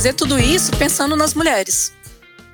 [0.00, 1.92] fazer tudo isso pensando nas mulheres.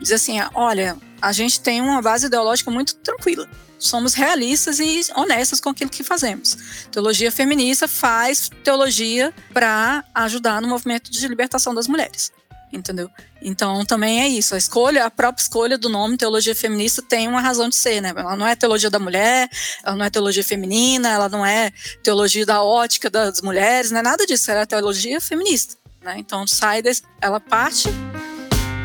[0.00, 3.48] Dizer assim, olha, a gente tem uma base ideológica muito tranquila.
[3.79, 6.59] Somos realistas e honestas com aquilo que fazemos.
[6.90, 12.32] Teologia feminista faz teologia para ajudar no movimento de libertação das mulheres
[12.72, 13.09] entendeu?
[13.40, 17.40] Então também é isso, a escolha, a própria escolha do nome teologia feminista tem uma
[17.40, 18.13] razão de ser, né?
[18.14, 19.49] Ela não é teologia da mulher,
[19.85, 21.71] ela não é teologia feminina, ela não é
[22.03, 25.76] teologia da ótica das mulheres, não é nada disso, ela é teologia feminista,
[26.07, 26.15] né?
[26.19, 27.89] Então sai desse, ela parte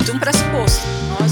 [0.03, 0.81] de um pressuposto.
[1.19, 1.31] Nós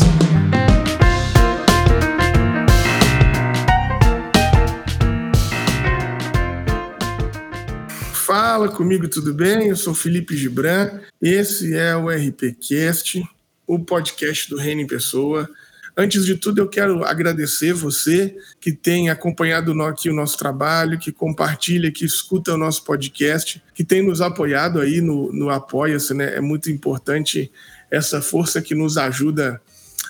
[8.14, 9.70] Fala comigo, tudo bem?
[9.70, 11.00] Eu sou Felipe Gibran.
[11.20, 13.28] Esse é o RPCast,
[13.66, 15.50] o podcast do Reino em Pessoa.
[16.00, 21.12] Antes de tudo, eu quero agradecer você que tem acompanhado aqui o nosso trabalho, que
[21.12, 26.38] compartilha, que escuta o nosso podcast, que tem nos apoiado aí no, no Apoia-se, né?
[26.38, 27.52] É muito importante
[27.92, 29.62] essa força que nos ajuda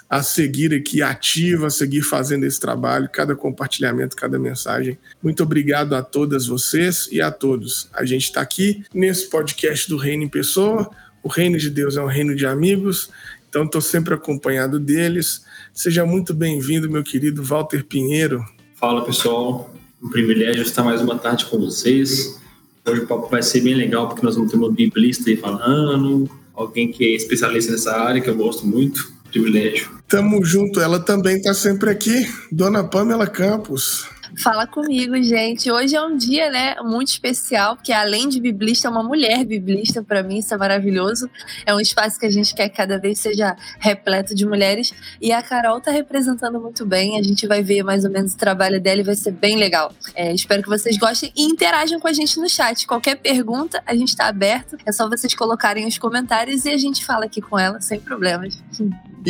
[0.07, 4.95] a seguir aqui ativa, a seguir fazendo esse trabalho, cada compartilhamento, cada mensagem.
[5.23, 7.89] Muito obrigado a todas vocês e a todos.
[7.93, 10.87] A gente está aqui nesse podcast do Reino em Pessoa.
[11.23, 13.09] O reino de Deus é um reino de amigos,
[13.49, 15.48] então estou sempre acompanhado deles.
[15.79, 18.43] Seja muito bem-vindo, meu querido Walter Pinheiro.
[18.75, 22.37] Fala pessoal, um privilégio estar mais uma tarde com vocês.
[22.85, 26.29] Hoje o papo vai ser bem legal porque nós vamos ter uma biblista aí falando,
[26.53, 29.89] alguém que é especialista nessa área que eu gosto muito privilégio.
[30.05, 34.05] Tamo junto, ela também está sempre aqui, Dona Pamela Campos.
[34.37, 35.71] Fala comigo, gente.
[35.71, 40.03] Hoje é um dia, né, muito especial, porque além de biblista, é uma mulher biblista
[40.03, 41.29] para mim, isso é maravilhoso.
[41.65, 45.31] É um espaço que a gente quer que cada vez seja repleto de mulheres e
[45.31, 47.17] a Carol tá representando muito bem.
[47.17, 49.91] A gente vai ver mais ou menos o trabalho dela e vai ser bem legal.
[50.13, 52.85] É, espero que vocês gostem e interajam com a gente no chat.
[52.85, 54.77] Qualquer pergunta, a gente está aberto.
[54.85, 58.61] É só vocês colocarem os comentários e a gente fala aqui com ela sem problemas.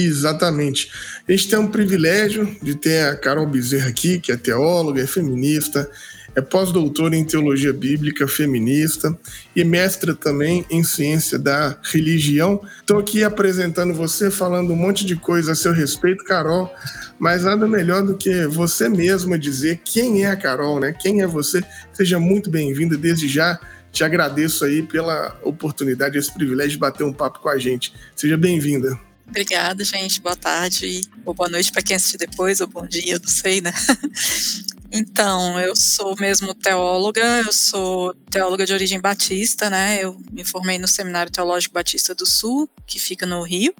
[0.05, 0.91] Exatamente.
[1.27, 5.07] A gente tem um privilégio de ter a Carol Bezerra aqui, que é teóloga, é
[5.07, 5.89] feminista,
[6.35, 9.17] é pós-doutora em teologia bíblica feminista
[9.55, 12.61] e mestra também em ciência da religião.
[12.79, 16.73] Estou aqui apresentando você, falando um monte de coisa a seu respeito, Carol,
[17.17, 20.93] mas nada melhor do que você mesma dizer quem é a Carol, né?
[20.93, 21.63] Quem é você?
[21.93, 23.59] Seja muito bem-vinda desde já.
[23.91, 27.91] Te agradeço aí pela oportunidade, esse privilégio de bater um papo com a gente.
[28.15, 29.08] Seja bem-vinda.
[29.29, 30.19] Obrigada, gente.
[30.19, 33.71] Boa tarde ou boa noite para quem assistir depois, ou bom dia, não sei, né?
[34.91, 40.03] Então, eu sou mesmo teóloga, eu sou teóloga de origem batista, né?
[40.03, 43.71] Eu me formei no Seminário Teológico Batista do Sul, que fica no Rio.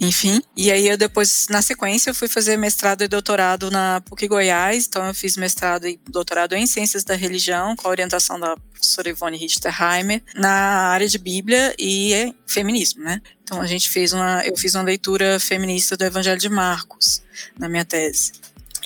[0.00, 4.28] Enfim, e aí eu depois, na sequência, eu fui fazer mestrado e doutorado na PUC
[4.28, 8.56] Goiás, então eu fiz mestrado e doutorado em Ciências da Religião, com a orientação da
[8.56, 13.20] professora Ivone Richterheimer, na área de Bíblia e feminismo, né?
[13.42, 17.22] Então a gente fez uma, eu fiz uma leitura feminista do Evangelho de Marcos
[17.58, 18.32] na minha tese.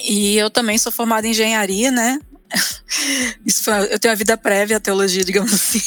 [0.03, 2.19] E eu também sou formada em engenharia, né?
[3.45, 5.81] Isso foi, eu tenho a vida prévia à teologia, digamos assim.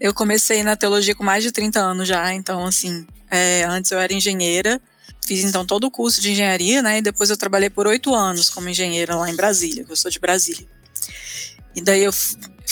[0.00, 3.98] Eu comecei na teologia com mais de 30 anos já, então assim, é, antes eu
[3.98, 4.80] era engenheira,
[5.26, 6.98] fiz então todo o curso de engenharia, né?
[6.98, 10.18] E depois eu trabalhei por oito anos como engenheira lá em Brasília, eu sou de
[10.18, 10.66] Brasília.
[11.74, 12.12] E daí eu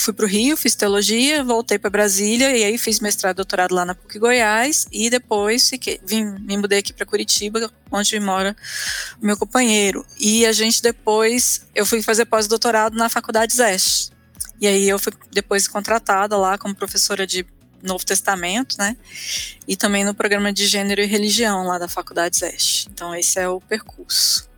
[0.00, 3.84] fui para o Rio, fiz teologia, voltei para Brasília e aí fiz mestrado doutorado lá
[3.84, 8.56] na PUC Goiás e depois fiquei, vim, me mudei aqui para Curitiba, onde mora
[9.20, 10.04] o meu companheiro.
[10.19, 14.10] E a gente depois, eu fui fazer pós-doutorado na Faculdade Zeste.
[14.60, 17.47] E aí eu fui depois contratada lá como professora de
[17.82, 18.97] Novo Testamento, né?
[19.66, 22.88] E também no programa de Gênero e Religião lá da Faculdade Zeste.
[22.92, 24.48] Então esse é o percurso.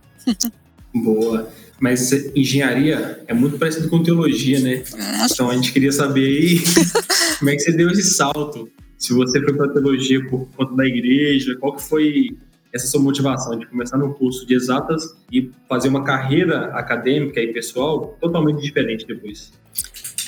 [0.95, 1.53] Boa.
[1.81, 4.85] Mas engenharia é muito parecido com teologia, né?
[5.31, 6.61] Então a gente queria saber aí
[7.39, 8.71] como é que você deu esse salto.
[8.99, 12.37] Se você foi para teologia por conta da igreja, qual que foi
[12.73, 15.03] essa sua motivação de começar no curso de exatas
[15.33, 19.53] e fazer uma carreira acadêmica e pessoal totalmente diferente depois?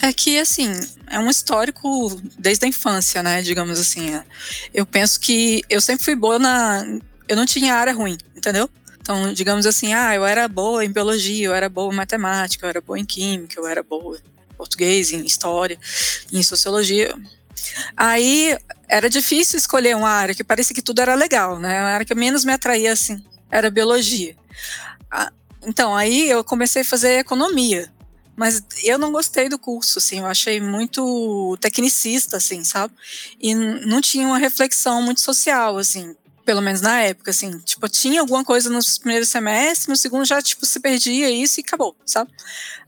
[0.02, 0.68] É que, assim,
[1.08, 3.40] é um histórico desde a infância, né?
[3.40, 4.12] Digamos assim.
[4.14, 4.24] É.
[4.74, 6.84] Eu penso que eu sempre fui boa na.
[7.28, 8.68] Eu não tinha área ruim, entendeu?
[9.02, 12.70] Então, digamos assim, ah, eu era boa em biologia, eu era boa em matemática, eu
[12.70, 15.76] era boa em química, eu era boa em português, em história,
[16.32, 17.12] em sociologia.
[17.96, 18.56] Aí
[18.88, 21.78] era difícil escolher uma área que parecia que tudo era legal, né?
[21.78, 24.36] A área que menos me atraía, assim, era biologia.
[25.66, 27.92] Então, aí eu comecei a fazer economia.
[28.36, 32.94] Mas eu não gostei do curso, assim, eu achei muito tecnicista, assim, sabe?
[33.40, 36.16] E não tinha uma reflexão muito social, assim.
[36.44, 37.58] Pelo menos na época, assim.
[37.60, 41.62] Tipo, tinha alguma coisa nos primeiros semestres, no segundo já, tipo, se perdia isso e
[41.62, 42.32] acabou, sabe?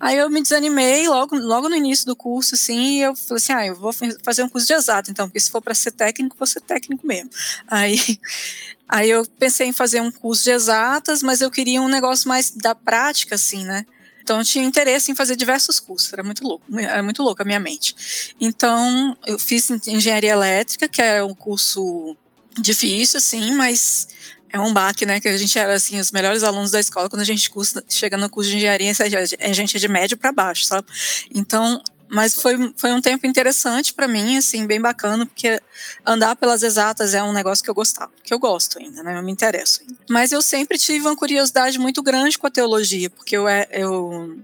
[0.00, 3.52] Aí eu me desanimei logo, logo no início do curso, assim, e eu falei assim,
[3.52, 3.92] ah, eu vou
[4.22, 7.06] fazer um curso de exato, então, porque se for para ser técnico, vou ser técnico
[7.06, 7.30] mesmo.
[7.68, 7.98] Aí,
[8.88, 12.50] aí eu pensei em fazer um curso de exatas, mas eu queria um negócio mais
[12.50, 13.86] da prática, assim, né?
[14.24, 17.44] Então eu tinha interesse em fazer diversos cursos, era muito louco, era muito louco a
[17.44, 18.34] minha mente.
[18.40, 22.16] Então eu fiz engenharia elétrica, que é um curso
[22.58, 24.08] difícil, assim, mas
[24.50, 25.20] é um baque, né?
[25.20, 28.16] Que a gente era assim os melhores alunos da escola quando a gente cursa, chega
[28.16, 30.86] no curso de engenharia, a gente é de médio para baixo, sabe?
[31.34, 35.60] Então mas foi, foi um tempo interessante para mim, assim, bem bacana, porque
[36.06, 39.18] andar pelas exatas é um negócio que eu gostava, que eu gosto ainda, né?
[39.18, 39.80] Eu me interesso.
[40.08, 44.38] Mas eu sempre tive uma curiosidade muito grande com a teologia, porque eu, é, eu,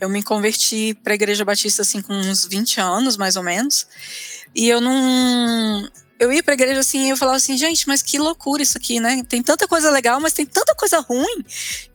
[0.00, 3.86] eu me converti para a Igreja Batista, assim, com uns 20 anos, mais ou menos,
[4.54, 5.88] e eu não
[6.22, 9.00] eu ia pra igreja assim e eu falava assim, gente, mas que loucura isso aqui,
[9.00, 9.24] né?
[9.28, 11.44] Tem tanta coisa legal, mas tem tanta coisa ruim.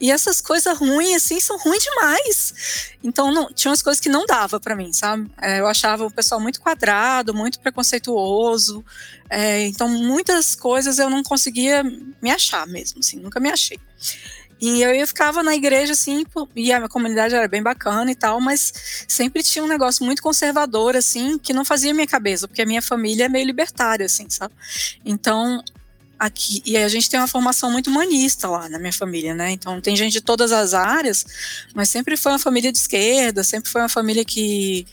[0.02, 2.54] E essas coisas ruins, assim, são ruins demais.
[3.02, 5.32] Então, não, tinha umas coisas que não dava para mim, sabe?
[5.42, 8.84] É, eu achava o pessoal muito quadrado, muito preconceituoso.
[9.30, 11.82] É, então, muitas coisas eu não conseguia
[12.22, 13.80] me achar mesmo, assim, nunca me achei.
[14.60, 16.26] E eu, ficava na igreja, assim,
[16.56, 20.22] e a minha comunidade era bem bacana e tal, mas sempre tinha um negócio muito
[20.22, 24.28] conservador, assim, que não fazia minha cabeça, porque a minha família é meio libertária, assim,
[24.30, 24.54] sabe?
[25.06, 25.64] Então,
[26.18, 29.52] aqui, e a gente tem uma formação muito humanista lá na minha família, né?
[29.52, 31.26] Então, tem gente de todas as áreas,
[31.76, 34.88] mas sempre foi uma família de esquerda, sempre foi uma família que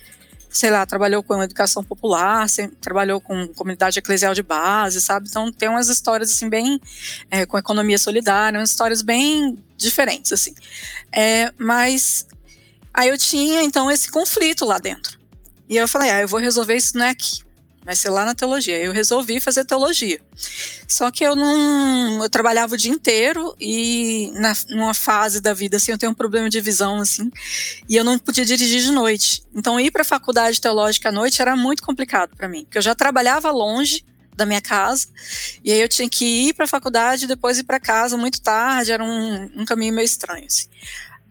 [0.55, 2.47] sei lá, trabalhou com educação popular,
[2.81, 5.29] trabalhou com comunidade eclesial de base, sabe?
[5.29, 6.81] Então tem umas histórias assim bem
[7.29, 10.55] é, com economia solidária, umas histórias bem diferentes assim.
[11.11, 12.29] É, mas
[12.93, 15.19] aí eu tinha então esse conflito lá dentro.
[15.69, 17.44] E eu falei, ah, eu vou resolver isso não é aqui
[17.85, 18.79] vai ser lá na teologia.
[18.79, 20.19] Eu resolvi fazer teologia.
[20.89, 22.23] Só que eu não.
[22.23, 26.15] Eu trabalhava o dia inteiro e na, numa fase da vida, assim, eu tenho um
[26.15, 27.31] problema de visão, assim,
[27.89, 29.43] e eu não podia dirigir de noite.
[29.55, 32.83] Então, ir para a faculdade teológica à noite era muito complicado para mim, porque eu
[32.83, 34.05] já trabalhava longe
[34.37, 35.07] da minha casa,
[35.63, 38.91] e aí eu tinha que ir para a faculdade depois ir para casa muito tarde,
[38.91, 40.67] era um, um caminho meio estranho, assim.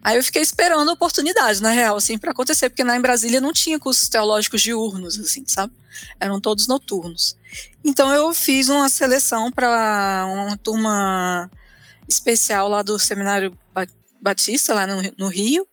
[0.04, 3.40] Aí eu fiquei esperando a oportunidade, na real, assim, para acontecer, porque lá em Brasília
[3.40, 5.72] não tinha cursos teológicos diurnos, assim, sabe?
[6.20, 7.38] Eram todos noturnos.
[7.82, 11.50] Então eu fiz uma seleção para uma turma
[12.06, 13.56] especial lá do Seminário
[14.20, 15.66] Batista, lá no, no Rio,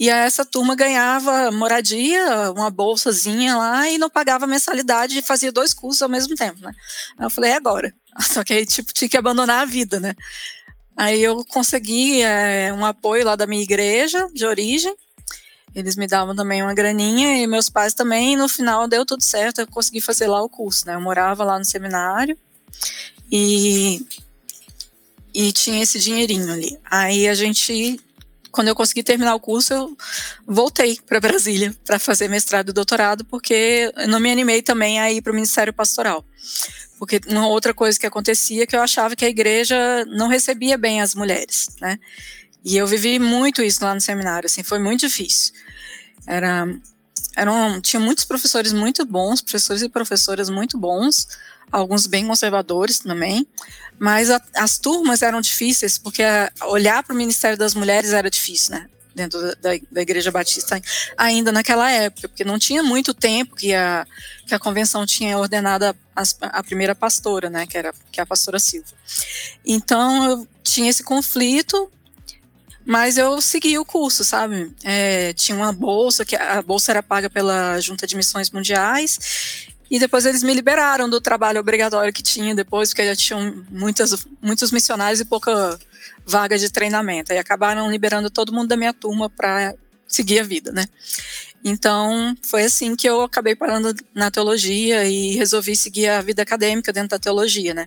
[0.00, 5.74] e essa turma ganhava moradia, uma bolsazinha lá e não pagava mensalidade e fazia dois
[5.74, 6.72] cursos ao mesmo tempo, né?
[7.18, 7.92] Aí eu falei, é agora.
[8.20, 10.14] Só que aí, tipo, tinha que abandonar a vida, né?
[11.00, 14.94] Aí eu consegui é, um apoio lá da minha igreja de origem.
[15.74, 18.36] Eles me davam também uma graninha e meus pais também.
[18.36, 20.96] No final deu tudo certo, eu consegui fazer lá o curso, né?
[20.96, 22.36] Eu morava lá no seminário
[23.32, 24.04] e
[25.34, 26.78] e tinha esse dinheirinho ali.
[26.84, 27.98] Aí a gente,
[28.52, 29.96] quando eu consegui terminar o curso, eu
[30.46, 35.10] voltei para Brasília para fazer mestrado e doutorado, porque eu não me animei também a
[35.10, 36.22] ir para o Ministério Pastoral.
[37.00, 40.76] Porque uma outra coisa que acontecia é que eu achava que a igreja não recebia
[40.76, 41.98] bem as mulheres, né?
[42.62, 45.54] E eu vivi muito isso lá no seminário, assim, foi muito difícil.
[46.26, 46.68] Era,
[47.34, 51.26] eram, tinha muitos professores muito bons, professores e professoras muito bons,
[51.72, 53.48] alguns bem conservadores também,
[53.98, 56.22] mas a, as turmas eram difíceis, porque
[56.64, 58.86] olhar para o Ministério das Mulheres era difícil, né?
[59.20, 60.80] Dentro da, da, Igreja Batista
[61.16, 64.06] ainda naquela época, porque não tinha muito tempo que a,
[64.46, 65.94] que a convenção tinha ordenado a,
[66.40, 68.88] a primeira pastora, né, que era que é a pastora Silva.
[69.64, 71.90] Então eu tinha esse conflito,
[72.86, 74.74] mas eu segui o curso, sabe?
[74.82, 79.98] É, tinha uma bolsa, que a bolsa era paga pela Junta de Missões Mundiais, e
[79.98, 84.70] depois eles me liberaram do trabalho obrigatório que tinha depois, porque já tinham muitas, muitos
[84.70, 85.78] missionários e pouca
[86.30, 87.32] vaga de treinamento.
[87.32, 89.74] E acabaram liberando todo mundo da minha turma para
[90.06, 90.86] seguir a vida, né?
[91.62, 96.92] Então, foi assim que eu acabei parando na teologia e resolvi seguir a vida acadêmica
[96.92, 97.86] dentro da teologia, né?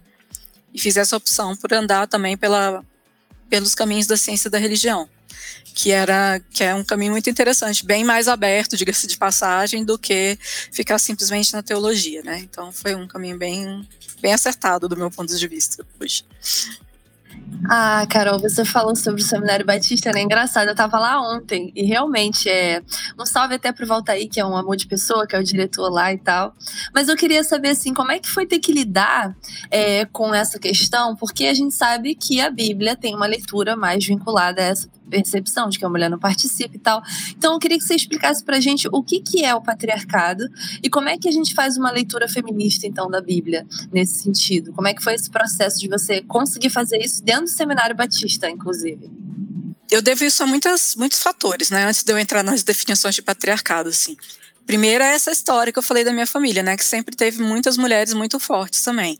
[0.74, 2.84] E fiz essa opção por andar também pela,
[3.50, 5.10] pelos caminhos da ciência da religião,
[5.74, 9.98] que era que é um caminho muito interessante, bem mais aberto, diga-se de passagem, do
[9.98, 10.38] que
[10.72, 12.40] ficar simplesmente na teologia, né?
[12.40, 13.88] Então, foi um caminho bem
[14.22, 16.24] bem acertado do meu ponto de vista hoje.
[17.70, 20.22] Ah, Carol, você falou sobre o Seminário Batista, né?
[20.22, 22.82] Engraçado, eu tava lá ontem e realmente é.
[23.18, 25.90] Um salve até pro Valtaí, que é um amor de pessoa, que é o diretor
[25.90, 26.54] lá e tal.
[26.94, 29.36] Mas eu queria saber, assim, como é que foi ter que lidar
[29.72, 34.06] é, com essa questão, porque a gente sabe que a Bíblia tem uma leitura mais
[34.06, 37.02] vinculada a essa percepção de que a mulher não participa e tal.
[37.32, 40.48] Então eu queria que você explicasse pra gente o que, que é o patriarcado
[40.82, 44.74] e como é que a gente faz uma leitura feminista, então, da Bíblia, nesse sentido.
[44.74, 48.50] Como é que foi esse processo de você conseguir fazer isso dentro do Seminário Batista,
[48.50, 49.10] inclusive?
[49.92, 51.86] Eu devo isso a muitas, muitos fatores, né?
[51.86, 54.18] Antes de eu entrar nas definições de patriarcado, assim.
[54.66, 56.76] Primeiro é essa história que eu falei da minha família, né?
[56.78, 59.20] Que sempre teve muitas mulheres muito fortes também.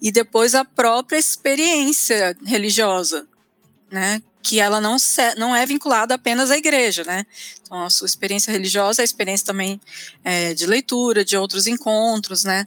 [0.00, 3.26] E depois a própria experiência religiosa,
[3.90, 4.22] né?
[4.42, 7.26] Que ela não, se, não é vinculada apenas à igreja, né?
[7.62, 9.80] Então, a sua experiência religiosa, a experiência também
[10.24, 12.66] é, de leitura, de outros encontros, né?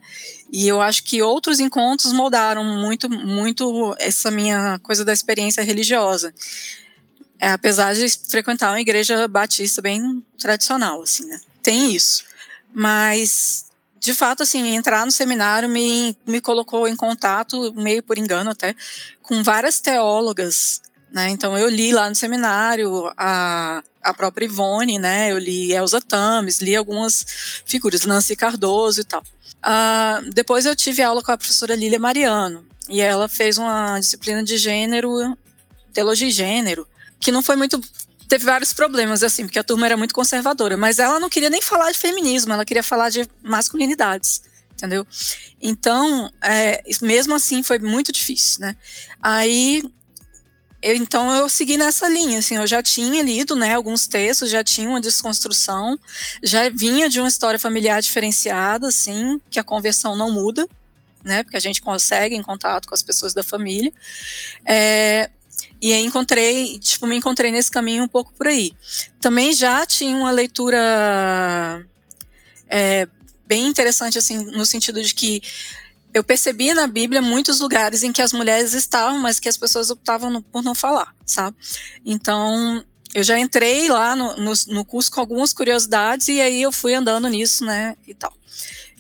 [0.52, 6.34] E eu acho que outros encontros moldaram muito, muito essa minha coisa da experiência religiosa.
[7.40, 11.42] É, apesar de frequentar uma igreja batista bem tradicional, assim, né?
[11.62, 12.24] Tem isso.
[12.74, 13.66] Mas,
[14.00, 18.74] de fato, assim, entrar no seminário me, me colocou em contato, meio por engano até,
[19.22, 20.82] com várias teólogas,
[21.14, 21.30] né?
[21.30, 25.32] Então, eu li lá no seminário a, a própria Ivone, né?
[25.32, 27.24] Eu li Elza Tames, li algumas
[27.66, 29.22] figuras, Nancy Cardoso e tal.
[29.22, 34.44] Uh, depois eu tive aula com a professora Lília Mariano, e ela fez uma disciplina
[34.44, 35.38] de gênero,
[35.94, 36.88] teologia de gênero,
[37.20, 37.80] que não foi muito
[38.28, 41.62] teve vários problemas, assim, porque a turma era muito conservadora, mas ela não queria nem
[41.62, 44.42] falar de feminismo, ela queria falar de masculinidades,
[44.74, 45.06] entendeu?
[45.62, 48.76] Então, é, mesmo assim, foi muito difícil, né?
[49.22, 49.84] Aí,
[50.84, 54.62] eu, então, eu segui nessa linha, assim, eu já tinha lido, né, alguns textos, já
[54.62, 55.98] tinha uma desconstrução,
[56.44, 60.68] já vinha de uma história familiar diferenciada, assim, que a conversão não muda,
[61.24, 63.94] né, porque a gente consegue em contato com as pessoas da família,
[64.68, 65.30] é,
[65.82, 68.74] e aí encontrei, tipo, me encontrei nesse caminho um pouco por aí.
[69.22, 71.86] Também já tinha uma leitura
[72.70, 73.08] é,
[73.46, 75.42] bem interessante, assim, no sentido de que
[76.14, 79.90] eu percebia na Bíblia muitos lugares em que as mulheres estavam, mas que as pessoas
[79.90, 81.58] optavam por não falar, sabe?
[82.06, 86.72] Então, eu já entrei lá no, no, no, curso com algumas curiosidades e aí eu
[86.72, 88.34] fui andando nisso, né, e tal.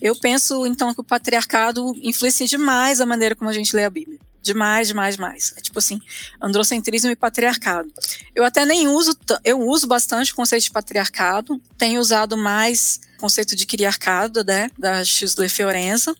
[0.01, 3.89] Eu penso, então, que o patriarcado influencia demais a maneira como a gente lê a
[3.89, 4.20] Bíblia.
[4.41, 5.53] Demais, demais, demais.
[5.55, 6.01] É tipo assim,
[6.41, 7.89] androcentrismo e patriarcado.
[8.36, 13.56] Eu até nem uso, eu uso bastante o conceito de patriarcado, tenho usado mais conceito
[13.56, 16.13] de criarcado, né, da Xisler Fiorenza,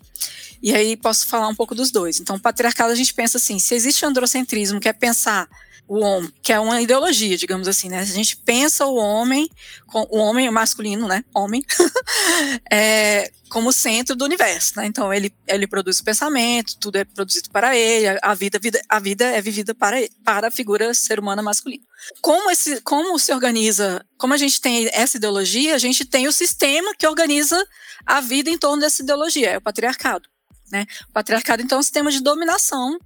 [0.62, 2.22] e aí posso falar um pouco dos dois.
[2.22, 5.50] Então, patriarcado a gente pensa assim, se existe androcentrismo, que é pensar
[5.87, 7.99] o homem, que é uma ideologia, digamos assim, né?
[7.99, 9.49] A gente pensa o homem,
[9.93, 11.23] o homem masculino, né?
[11.33, 11.63] Homem,
[12.71, 14.85] é, como centro do universo, né?
[14.85, 18.99] Então ele, ele produz o pensamento, tudo é produzido para ele, a vida, vida a
[18.99, 21.83] vida é vivida para para a figura ser humana masculina.
[22.21, 24.05] Como esse, como se organiza?
[24.17, 27.61] Como a gente tem essa ideologia, a gente tem o sistema que organiza
[28.05, 30.27] a vida em torno dessa ideologia, é o patriarcado.
[30.71, 30.87] Né?
[31.09, 32.97] O patriarcado, então, é um sistema de dominação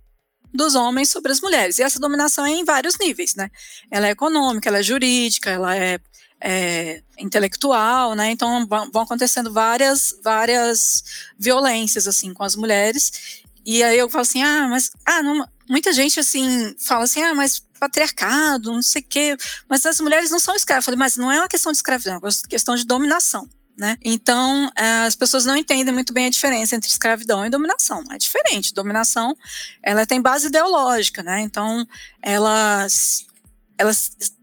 [0.54, 1.80] dos homens sobre as mulheres.
[1.80, 3.50] E essa dominação é em vários níveis, né?
[3.92, 6.00] Ela é econômica, ela é jurídica, ela é,
[6.42, 8.32] é intelectual, né?
[8.32, 11.04] Então vão acontecendo várias, várias
[11.38, 13.44] violências assim com as mulheres.
[13.66, 17.36] E aí eu falo assim, ah, mas ah, não, muita gente assim fala assim, ah,
[17.36, 19.38] mas patriarcado, não sei o quê,
[19.70, 20.84] mas as mulheres não são escravas.
[20.84, 23.48] Eu falei, mas não é uma questão de escravidão, é uma questão de dominação.
[23.78, 23.96] Né?
[24.04, 28.04] Então, eh, as pessoas não entendem muito bem a diferença entre escravidão e dominação.
[28.12, 28.74] É diferente.
[28.74, 29.38] Dominação,
[29.84, 31.42] ela tem base ideológica, né?
[31.42, 31.88] Então,
[32.20, 32.88] ela,
[33.78, 33.92] ela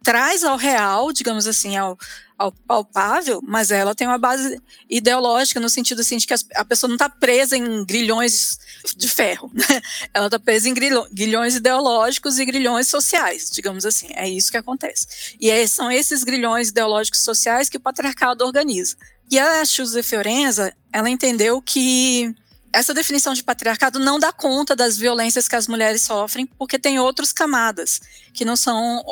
[0.03, 1.99] traz ao real, digamos assim, ao,
[2.39, 6.89] ao palpável, mas ela tem uma base ideológica no sentido assim de que a pessoa
[6.89, 8.59] não está presa em grilhões
[8.97, 9.81] de ferro, né?
[10.15, 14.09] ela está presa em grilhões ideológicos e grilhões sociais, digamos assim.
[14.15, 15.37] É isso que acontece.
[15.41, 18.97] E são esses grilhões ideológicos sociais que o patriarcado organiza.
[19.31, 22.35] E a Chuse Fiorenza, ela entendeu que
[22.75, 26.99] essa definição de patriarcado não dá conta das violências que as mulheres sofrem, porque tem
[26.99, 28.01] outras camadas
[28.33, 29.03] que não são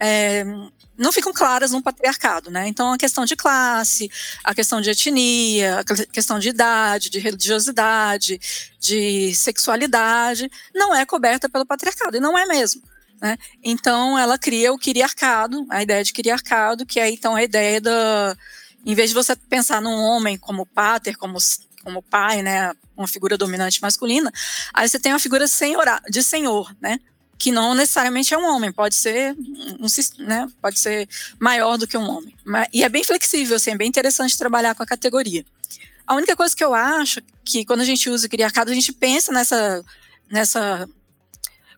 [0.00, 0.44] é,
[0.98, 2.66] não ficam claras no patriarcado, né?
[2.66, 4.10] Então a questão de classe,
[4.42, 8.40] a questão de etnia, a questão de idade, de religiosidade,
[8.80, 12.82] de sexualidade, não é coberta pelo patriarcado e não é mesmo.
[13.22, 13.38] Né?
[13.62, 18.36] Então ela cria o quiriarcado, a ideia de quiriarcado, que é então a ideia da
[18.84, 21.38] em vez de você pensar num homem como pater, como,
[21.86, 24.32] como pai, né, uma figura dominante masculina,
[24.74, 26.98] aí você tem uma figura senhora, de senhor, né,
[27.38, 29.36] que não necessariamente é um homem, pode ser
[29.78, 29.86] um,
[30.24, 32.34] né, pode ser maior do que um homem.
[32.72, 35.46] E é bem flexível, assim, é bem interessante trabalhar com a categoria.
[36.04, 38.92] A única coisa que eu acho que quando a gente usa o criarcado, a gente
[38.92, 39.84] pensa nessa,
[40.28, 40.88] nessa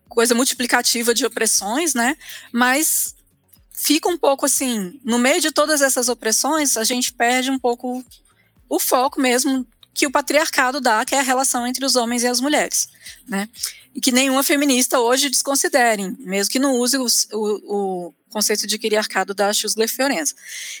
[0.07, 2.15] coisa multiplicativa de opressões, né?
[2.51, 3.13] Mas
[3.71, 8.03] fica um pouco assim, no meio de todas essas opressões, a gente perde um pouco
[8.67, 9.67] o foco mesmo
[9.99, 12.87] que o patriarcado dá, que é a relação entre os homens e as mulheres,
[13.27, 13.49] né?
[13.93, 18.77] E que nenhuma feminista hoje desconsidere, mesmo que não use o, o, o conceito de
[18.77, 20.33] patriarcado da Schussler Fiorenza.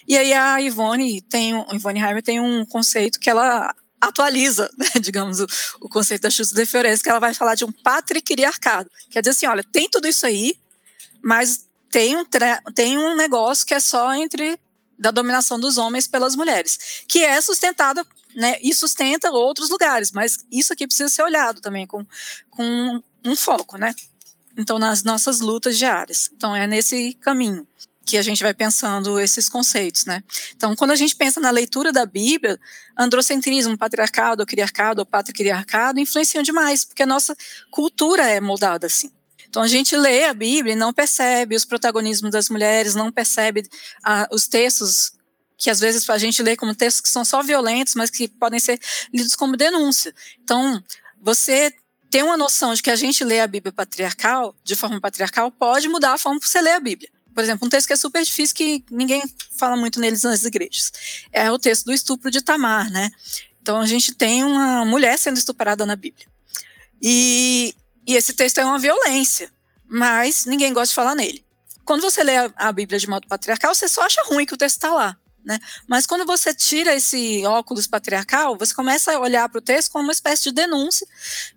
[0.07, 5.41] E aí a Ivone tem, Ivone Heimer tem um conceito que ela atualiza, né, digamos,
[5.41, 5.47] o,
[5.81, 8.89] o, conceito da Schussler Fiorenza, que ela vai falar de um patriarcado.
[9.09, 10.55] Quer dizer assim, olha, tem tudo isso aí,
[11.21, 12.23] mas tem um,
[12.73, 14.57] tem um negócio que é só entre
[14.97, 20.45] da dominação dos homens pelas mulheres, que é sustentado né, e sustenta outros lugares, mas
[20.51, 22.05] isso aqui precisa ser olhado também com,
[22.49, 23.93] com um foco, né?
[24.57, 26.29] Então, nas nossas lutas diárias.
[26.35, 27.67] Então, é nesse caminho
[28.05, 30.23] que a gente vai pensando esses conceitos, né?
[30.55, 32.59] Então, quando a gente pensa na leitura da Bíblia,
[32.97, 37.35] androcentrismo, patriarcado, criarcado, patriarcado influenciam demais, porque a nossa
[37.71, 39.11] cultura é moldada assim.
[39.49, 43.67] Então a gente lê a Bíblia e não percebe os protagonismos das mulheres, não percebe
[44.03, 45.13] ah, os textos
[45.59, 48.59] que às vezes a gente lê como textos que são só violentos, mas que podem
[48.59, 48.79] ser
[49.13, 50.11] lidos como denúncia.
[50.43, 50.83] Então,
[51.21, 51.71] você
[52.09, 55.87] ter uma noção de que a gente lê a Bíblia patriarcal, de forma patriarcal, pode
[55.87, 57.09] mudar a forma que você lê a Bíblia.
[57.35, 59.21] Por exemplo, um texto que é super difícil, que ninguém
[59.55, 60.91] fala muito neles nas igrejas,
[61.31, 63.11] é o texto do estupro de Tamar, né?
[63.61, 66.25] Então, a gente tem uma mulher sendo estuprada na Bíblia.
[66.99, 67.75] E
[68.09, 69.51] e esse texto é uma violência,
[69.87, 71.45] mas ninguém gosta de falar nele.
[71.85, 74.57] Quando você lê a, a Bíblia de modo patriarcal, você só acha ruim que o
[74.57, 75.15] texto está lá.
[75.43, 75.59] Né?
[75.87, 80.03] Mas quando você tira esse óculos patriarcal, você começa a olhar para o texto como
[80.03, 81.07] uma espécie de denúncia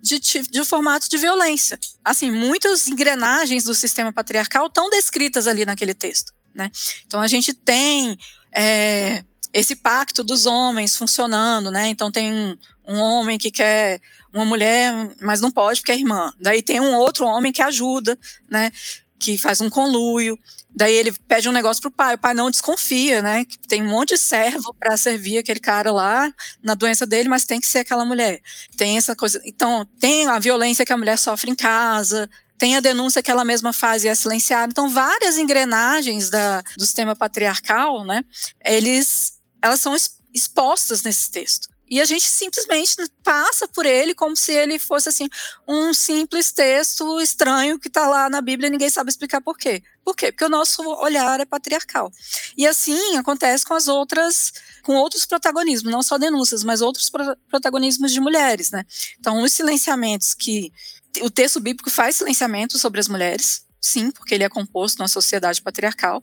[0.01, 1.79] de, de um formato de violência.
[2.05, 6.33] Assim, muitas engrenagens do sistema patriarcal estão descritas ali naquele texto.
[6.55, 6.71] Né?
[7.07, 8.17] Então a gente tem
[8.53, 11.89] é, esse pacto dos homens funcionando, né?
[11.89, 14.01] Então tem um, um, homem que quer
[14.33, 16.33] uma mulher, mas não pode porque é irmã.
[16.41, 18.19] Daí tem um outro homem que ajuda,
[18.51, 18.71] né?
[19.19, 20.39] Que faz um conluio.
[20.75, 23.45] Daí ele pede um negócio pro pai, o pai não desconfia, né?
[23.45, 27.45] Que tem um monte de servo para servir aquele cara lá na doença dele, mas
[27.45, 28.41] tem que ser aquela mulher.
[28.77, 29.41] Tem essa coisa.
[29.45, 33.45] Então, tem a violência que a mulher sofre em casa, tem a denúncia que ela
[33.45, 34.71] mesma faz e é silenciada.
[34.71, 38.25] Então, várias engrenagens da, do sistema patriarcal, né?
[38.65, 39.95] Eles elas são
[40.35, 41.69] expostas nesse texto.
[41.93, 45.29] E a gente simplesmente passa por ele como se ele fosse assim
[45.69, 49.83] um simples texto estranho que está lá na Bíblia e ninguém sabe explicar por quê.
[50.03, 50.33] Por quê?
[50.33, 52.11] Porque o nosso olhar é patriarcal.
[52.57, 57.37] E assim acontece com as outras, com outros protagonismos, não só denúncias, mas outros pro
[57.51, 58.87] protagonismos de mulheres, né?
[59.21, 60.73] Então, os silenciamentos que
[61.21, 65.61] o texto bíblico faz silenciamento sobre as mulheres, sim, porque ele é composto numa sociedade
[65.61, 66.23] patriarcal,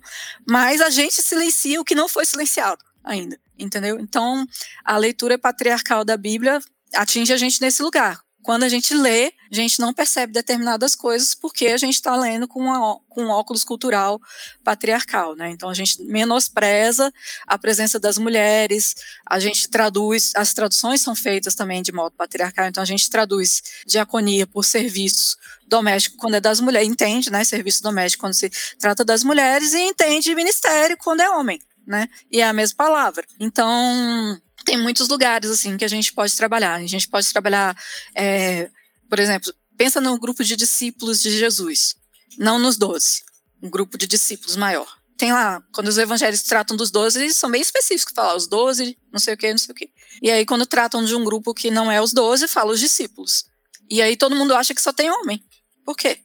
[0.50, 4.00] mas a gente silencia o que não foi silenciado ainda, entendeu?
[4.00, 4.46] Então,
[4.84, 6.60] a leitura patriarcal da Bíblia
[6.94, 8.22] atinge a gente nesse lugar.
[8.42, 12.48] Quando a gente lê, a gente não percebe determinadas coisas porque a gente está lendo
[12.48, 14.20] com, uma, com um óculos cultural
[14.64, 15.52] patriarcal, né?
[15.52, 17.14] Então a gente menospreza
[17.46, 22.66] a presença das mulheres, a gente traduz, as traduções são feitas também de modo patriarcal,
[22.68, 27.44] então a gente traduz diaconia por serviço doméstico quando é das mulheres, entende, né?
[27.44, 31.60] Serviço doméstico quando se trata das mulheres e entende ministério quando é homem
[31.90, 32.08] né?
[32.32, 33.26] E é a mesma palavra.
[33.40, 36.76] Então, tem muitos lugares assim que a gente pode trabalhar.
[36.76, 37.76] A gente pode trabalhar,
[38.16, 38.70] é,
[39.10, 41.96] por exemplo, pensa no grupo de discípulos de Jesus,
[42.38, 43.24] não nos doze,
[43.62, 44.88] um grupo de discípulos maior.
[45.18, 48.96] Tem lá, quando os evangelhos tratam dos doze, eles são bem específicos, falam os doze,
[49.12, 49.90] não sei o que, não sei o que.
[50.22, 53.46] E aí, quando tratam de um grupo que não é os doze, fala os discípulos.
[53.90, 55.44] E aí todo mundo acha que só tem homem.
[55.84, 56.20] Por quê?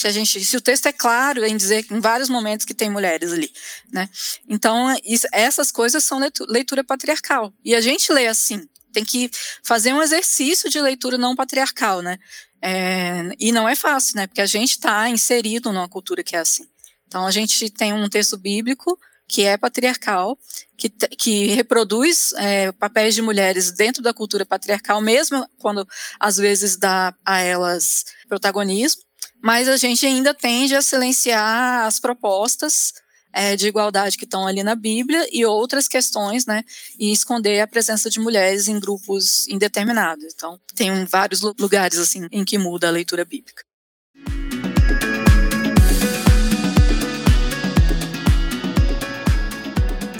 [0.00, 2.88] Se a gente, se o texto é claro em dizer em vários momentos que tem
[2.88, 3.52] mulheres ali,
[3.92, 4.08] né?
[4.48, 7.52] Então, isso, essas coisas são leitura patriarcal.
[7.62, 9.30] E a gente lê assim, tem que
[9.62, 12.18] fazer um exercício de leitura não patriarcal, né?
[12.62, 14.26] É, e não é fácil, né?
[14.26, 16.66] Porque a gente está inserido numa cultura que é assim.
[17.06, 20.38] Então, a gente tem um texto bíblico que é patriarcal,
[20.78, 25.86] que, que reproduz é, papéis de mulheres dentro da cultura patriarcal, mesmo quando
[26.18, 29.02] às vezes dá a elas protagonismo,
[29.42, 32.92] mas a gente ainda tende a silenciar as propostas
[33.32, 36.64] é, de igualdade que estão ali na Bíblia e outras questões, né,
[36.98, 40.24] e esconder a presença de mulheres em grupos indeterminados.
[40.34, 43.64] Então, tem vários lugares assim em que muda a leitura bíblica.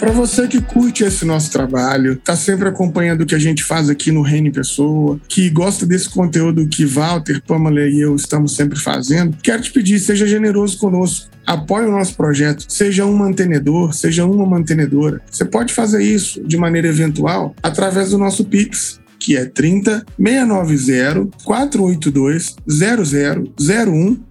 [0.01, 3.87] Para você que curte esse nosso trabalho, tá sempre acompanhando o que a gente faz
[3.87, 8.79] aqui no Reino Pessoa, que gosta desse conteúdo que Walter, Pamela e eu estamos sempre
[8.79, 11.29] fazendo, quero te pedir, seja generoso conosco.
[11.45, 15.21] Apoie o nosso projeto, seja um mantenedor, seja uma mantenedora.
[15.29, 21.29] Você pode fazer isso de maneira eventual através do nosso Pix, que é 30 690
[21.43, 24.30] 482 0001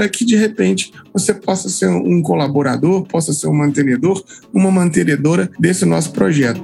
[0.09, 5.85] que de repente você possa ser um colaborador, possa ser um mantenedor, uma mantenedora desse
[5.85, 6.61] nosso projeto.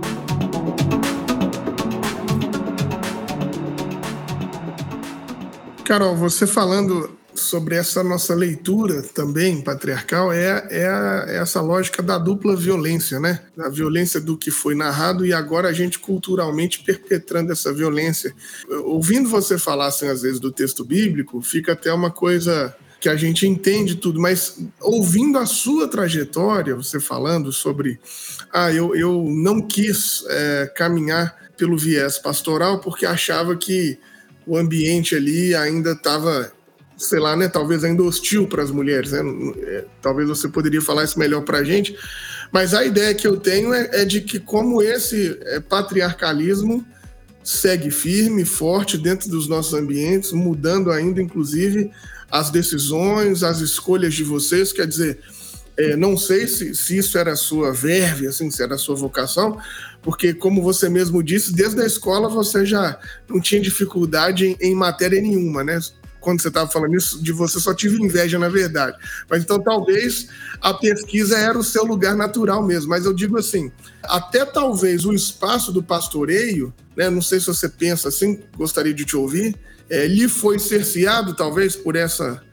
[5.83, 12.01] Carol, você falando sobre essa nossa leitura também patriarcal é, é, a, é, essa lógica
[12.01, 13.41] da dupla violência, né?
[13.55, 18.33] Da violência do que foi narrado e agora a gente culturalmente perpetrando essa violência.
[18.85, 23.15] Ouvindo você falar assim, às vezes do texto bíblico, fica até uma coisa que a
[23.15, 27.99] gente entende tudo, mas ouvindo a sua trajetória, você falando sobre,
[28.51, 33.99] ah, eu, eu não quis é, caminhar pelo viés pastoral porque achava que
[34.45, 36.51] o ambiente ali ainda estava
[36.97, 39.21] sei lá, né, talvez ainda hostil para as mulheres, né?
[39.61, 41.95] É, talvez você poderia falar isso melhor para a gente,
[42.51, 46.83] mas a ideia que eu tenho é, é de que como esse é, patriarcalismo
[47.47, 51.89] segue firme, forte dentro dos nossos ambientes, mudando ainda, inclusive,
[52.29, 55.19] as decisões, as escolhas de vocês, quer dizer,
[55.77, 58.95] é, não sei se, se isso era a sua verve, assim, se era a sua
[58.95, 59.57] vocação,
[60.01, 64.75] porque, como você mesmo disse, desde a escola você já não tinha dificuldade em, em
[64.75, 65.79] matéria nenhuma, né?
[66.19, 68.97] quando você estava falando isso, de você só tive inveja, na verdade.
[69.29, 70.27] Mas então talvez
[70.59, 72.89] a pesquisa era o seu lugar natural mesmo.
[72.89, 73.71] Mas eu digo assim,
[74.03, 79.05] até talvez o espaço do pastoreio, né, não sei se você pensa assim, gostaria de
[79.05, 79.55] te ouvir,
[79.89, 82.43] é, lhe foi cerceado talvez por essa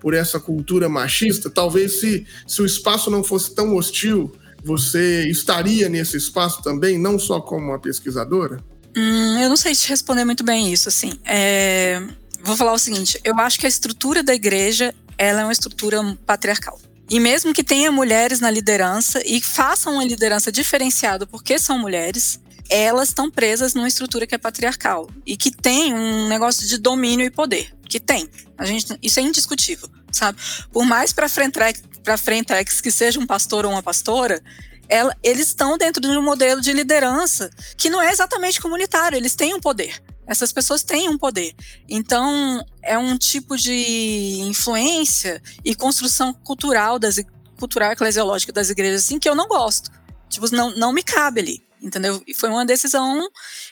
[0.00, 1.48] por essa cultura machista.
[1.48, 4.32] Talvez se, se o espaço não fosse tão hostil,
[4.64, 8.58] você estaria nesse espaço também, não só como uma pesquisadora?
[8.96, 11.12] Hum, eu não sei te responder muito bem isso, assim.
[11.24, 12.02] É,
[12.42, 16.00] vou falar o seguinte: eu acho que a estrutura da igreja ela é uma estrutura
[16.26, 16.80] patriarcal.
[17.08, 22.40] E mesmo que tenha mulheres na liderança e façam uma liderança diferenciada porque são mulheres,
[22.74, 27.26] elas estão presas numa estrutura que é patriarcal e que tem um negócio de domínio
[27.26, 28.26] e poder, que tem.
[28.56, 30.40] A gente, isso é indiscutível, sabe?
[30.72, 31.58] Por mais para frente
[32.02, 34.42] para frente que seja um pastor ou uma pastora,
[34.88, 39.34] ela, eles estão dentro de um modelo de liderança que não é exatamente comunitário, eles
[39.34, 41.52] têm um poder essas pessoas têm um poder.
[41.88, 47.20] Então, é um tipo de influência e construção cultural das
[47.58, 49.90] cultural eclesiológica das igrejas assim que eu não gosto.
[50.28, 52.22] Tipo, não, não me cabe ali, entendeu?
[52.26, 53.28] E foi uma decisão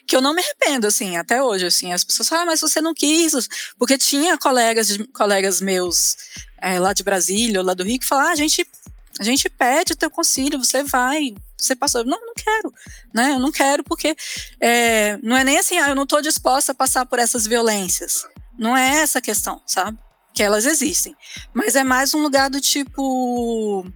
[0.06, 1.92] que eu não me arrependo assim, até hoje assim.
[1.92, 6.16] As pessoas falam: ah, mas você não quis", porque tinha colegas colegas meus
[6.60, 8.66] é, lá de Brasília lá do Rio que falaram: ah, a gente
[9.18, 12.04] a gente pede o teu concílio, você vai, você passou.
[12.04, 12.72] Não, não quero,
[13.12, 13.32] né?
[13.32, 14.16] Eu não quero porque
[14.60, 18.26] é, não é nem assim, ah, eu não estou disposta a passar por essas violências.
[18.58, 19.98] Não é essa a questão, sabe?
[20.32, 21.14] Que elas existem.
[21.52, 23.86] Mas é mais um lugar do tipo,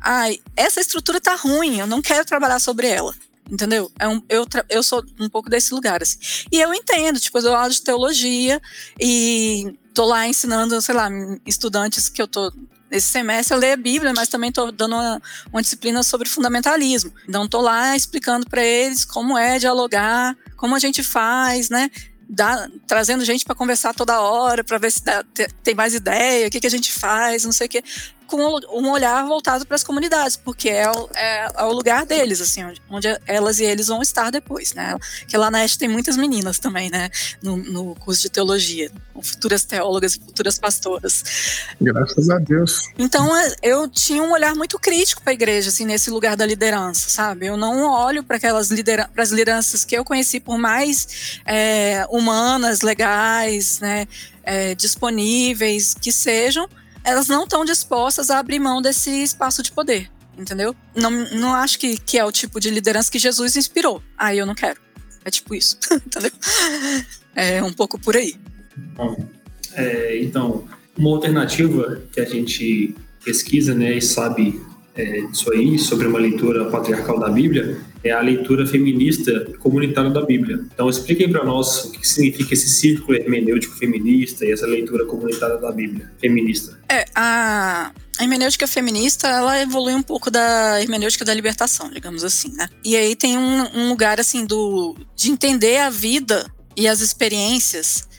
[0.00, 3.14] ai, essa estrutura tá ruim, eu não quero trabalhar sobre ela.
[3.50, 3.90] Entendeu?
[3.98, 6.18] É um, eu, eu sou um pouco desse lugar, assim.
[6.52, 8.62] E eu entendo, tipo, eu dou aula de teologia
[8.98, 11.08] e tô lá ensinando, sei lá,
[11.44, 12.52] estudantes que eu tô
[12.90, 17.12] esse semestre eu leio a Bíblia, mas também estou dando uma, uma, disciplina sobre fundamentalismo.
[17.28, 21.88] Então estou lá explicando para eles como é dialogar, como a gente faz, né?
[22.28, 25.24] Dá, trazendo gente para conversar toda hora, para ver se dá,
[25.62, 27.84] tem mais ideia, o que, que a gente faz, não sei o quê
[28.30, 32.40] com um olhar voltado para as comunidades, porque é o, é, é o, lugar deles,
[32.40, 34.96] assim, onde elas e eles vão estar depois, né?
[35.26, 37.10] Que lá na Este tem muitas meninas também, né?
[37.42, 38.90] No, no curso de teologia,
[39.20, 41.24] futuras teólogas e futuras pastoras.
[41.80, 42.88] Graças a Deus.
[42.96, 46.46] Então é, eu tinha um olhar muito crítico para a igreja, assim, nesse lugar da
[46.46, 47.46] liderança, sabe?
[47.46, 52.06] Eu não olho para aquelas lideranças, para as lideranças que eu conheci por mais é,
[52.10, 54.06] humanas, legais, né?
[54.42, 56.68] É, disponíveis que sejam,
[57.04, 60.74] elas não estão dispostas a abrir mão desse espaço de poder, entendeu?
[60.94, 64.02] Não, não acho que, que é o tipo de liderança que Jesus inspirou.
[64.16, 64.80] Aí eu não quero.
[65.24, 66.32] É tipo isso, entendeu?
[67.34, 68.34] É um pouco por aí.
[68.94, 69.28] Bom,
[69.74, 74.60] é, então, uma alternativa que a gente pesquisa né, e sabe
[75.00, 80.22] é, disso aí, sobre uma leitura patriarcal da Bíblia, é a leitura feminista comunitária da
[80.22, 80.60] Bíblia.
[80.72, 85.56] Então, expliquem para nós o que significa esse círculo hermenêutico feminista e essa leitura comunitária
[85.56, 86.78] da Bíblia feminista.
[86.88, 92.52] É, a, a hermenêutica feminista, ela evolui um pouco da hermenêutica da libertação, digamos assim,
[92.54, 92.68] né?
[92.84, 98.09] E aí tem um, um lugar, assim, do, de entender a vida e as experiências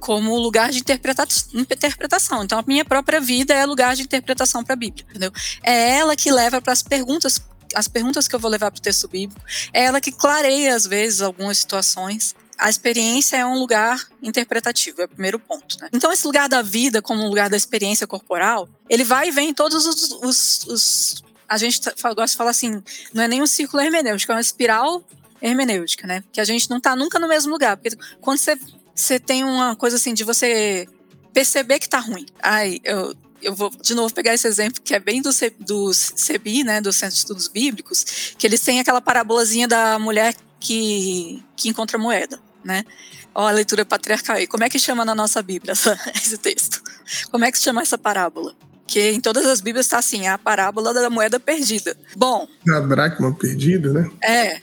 [0.00, 2.42] como lugar de interpreta interpretação.
[2.42, 5.32] Então, a minha própria vida é lugar de interpretação para a Bíblia, entendeu?
[5.62, 7.40] É ela que leva para as perguntas,
[7.74, 9.40] as perguntas que eu vou levar para o texto bíblico,
[9.72, 12.34] é ela que clareia, às vezes, algumas situações.
[12.58, 15.78] A experiência é um lugar interpretativo, é o primeiro ponto.
[15.80, 15.88] Né?
[15.92, 19.50] Então, esse lugar da vida, como um lugar da experiência corporal, ele vai e vem
[19.50, 22.82] em todos os, os, os a gente tá, gosta de falar assim,
[23.12, 25.04] não é nem um círculo hermenêutico, é uma espiral
[25.42, 26.22] hermenêutica, né?
[26.32, 27.76] Que a gente não está nunca no mesmo lugar.
[27.76, 28.56] Porque quando você
[29.00, 30.86] você tem uma coisa assim de você
[31.32, 32.26] perceber que tá ruim.
[32.42, 36.64] Ai, eu, eu vou de novo pegar esse exemplo que é bem do, do CEBI,
[36.64, 41.68] né, do Centro de Estudos Bíblicos, que eles têm aquela parábolazinha da mulher que, que
[41.68, 42.84] encontra moeda, né?
[43.34, 44.46] Ó, a leitura patriarcal aí.
[44.46, 46.82] Como é que chama na nossa Bíblia essa, esse texto?
[47.30, 48.54] Como é que se chama essa parábola?
[48.86, 51.96] Que em todas as Bíblias está assim, é a parábola da moeda perdida.
[52.16, 52.48] Bom.
[52.66, 54.10] Da dracma perdida, né?
[54.22, 54.60] É.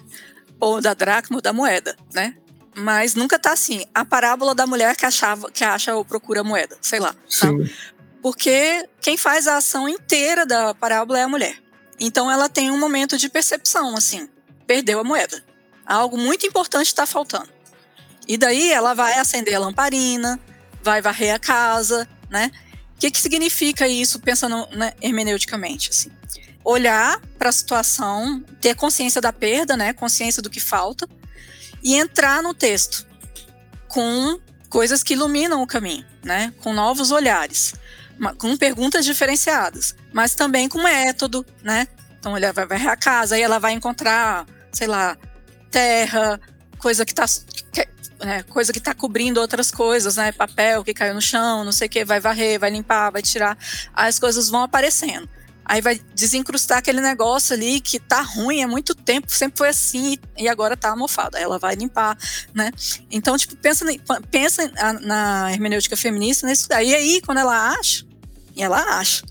[0.60, 2.36] Ou da dracma ou da moeda, né?
[2.78, 3.84] Mas nunca tá assim.
[3.94, 7.14] A parábola da mulher que achava que acha ou procura moeda, sei lá.
[7.14, 7.20] Tá?
[7.28, 7.70] Sim.
[8.22, 11.58] Porque quem faz a ação inteira da parábola é a mulher.
[12.00, 14.30] Então ela tem um momento de percepção, assim,
[14.68, 15.44] perdeu a moeda.
[15.86, 17.50] Algo muito importante está faltando.
[18.28, 20.40] E daí ela vai acender a lamparina,
[20.84, 22.52] vai varrer a casa, né?
[22.96, 26.12] O que, que significa isso, pensando né, hermeneuticamente, assim?
[26.64, 29.94] Olhar para a situação, ter consciência da perda, né?
[29.94, 31.08] Consciência do que falta,
[31.84, 33.06] e entrar no texto
[33.88, 36.54] com coisas que iluminam o caminho, né?
[36.62, 37.74] Com novos olhares,
[38.38, 41.88] com perguntas diferenciadas, mas também com método, né?
[42.20, 45.18] Então ela vai varrer a casa, aí ela vai encontrar, sei lá,
[45.72, 46.40] terra,
[46.78, 47.26] coisa que está
[48.20, 50.32] né, coisa que tá cobrindo outras coisas, né?
[50.32, 53.58] Papel que caiu no chão, não sei o que, vai varrer, vai limpar, vai tirar.
[53.94, 55.30] As coisas vão aparecendo
[55.68, 60.18] aí vai desencrustar aquele negócio ali que tá ruim há muito tempo, sempre foi assim
[60.38, 61.36] e agora tá amofado.
[61.36, 62.18] Aí ela vai limpar,
[62.54, 62.72] né?
[63.12, 63.86] Então, tipo, pensa,
[64.32, 66.92] pensa na hermenêutica feminista nisso daí.
[66.92, 68.06] E aí, quando ela acha,
[68.56, 69.24] e ela acha,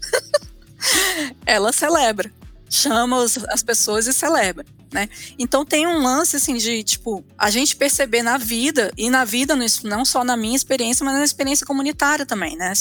[1.47, 2.31] ela celebra,
[2.69, 4.65] chama as pessoas e celebra.
[4.93, 5.09] Né?
[5.37, 9.57] Então tem um lance assim de tipo a gente perceber na vida e na vida
[9.83, 12.73] não só na minha experiência, mas na experiência comunitária também, né?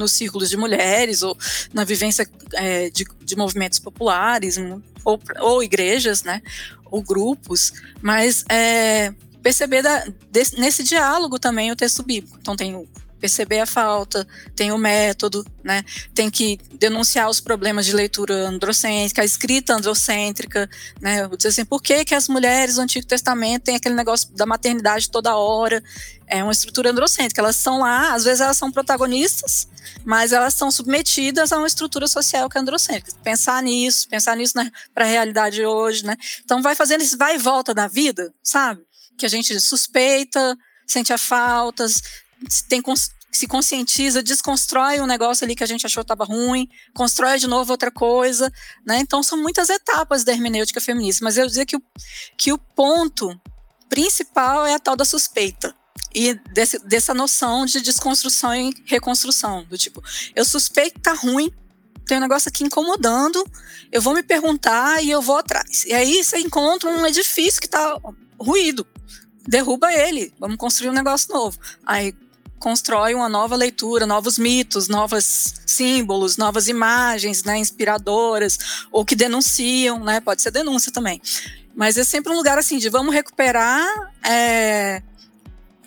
[0.00, 1.36] Nos círculos de mulheres ou
[1.72, 4.56] na vivência é, de, de, movimentos populares
[5.04, 6.42] ou, ou, igrejas, né,
[6.90, 12.38] ou grupos, mas é, perceber da, desse, nesse diálogo também o texto bíblico.
[12.40, 12.88] Então tem o
[13.20, 15.84] perceber a falta, tem o método, né?
[16.14, 20.68] Tem que denunciar os problemas de leitura androcêntrica, a escrita androcêntrica,
[21.00, 21.28] né?
[21.36, 25.10] Dizer assim, por que, que as mulheres do Antigo Testamento têm aquele negócio da maternidade
[25.10, 25.82] toda hora?
[26.26, 27.42] É uma estrutura androcêntrica.
[27.42, 29.68] Elas são lá, às vezes elas são protagonistas,
[30.04, 33.18] mas elas são submetidas a uma estrutura social que é androcêntrica.
[33.22, 36.16] Pensar nisso, pensar nisso né, para a realidade hoje, né?
[36.44, 38.82] Então vai fazendo esse vai e volta da vida, sabe?
[39.16, 42.02] Que a gente suspeita, sente a faltas,
[42.68, 42.82] tem
[43.32, 47.70] se conscientiza, desconstrói um negócio ali que a gente achou estava ruim, constrói de novo
[47.70, 48.52] outra coisa,
[48.84, 48.98] né?
[48.98, 51.82] Então são muitas etapas da hermenêutica feminista, mas eu dizia que o,
[52.36, 53.40] que o ponto
[53.88, 55.74] principal é a tal da suspeita
[56.14, 60.02] e desse, dessa noção de desconstrução e reconstrução, do tipo,
[60.34, 61.52] eu suspeito que tá ruim,
[62.06, 63.44] tem um negócio aqui incomodando,
[63.92, 65.84] eu vou me perguntar e eu vou atrás.
[65.84, 67.96] E aí você encontra um edifício que tá
[68.38, 68.86] ruído,
[69.46, 71.58] derruba ele, vamos construir um negócio novo.
[71.86, 72.14] Aí
[72.58, 78.58] constrói uma nova leitura, novos mitos, novos símbolos, novas imagens, né, inspiradoras,
[78.92, 81.20] ou que denunciam, né, pode ser denúncia também.
[81.74, 85.02] Mas é sempre um lugar assim de vamos recuperar, é,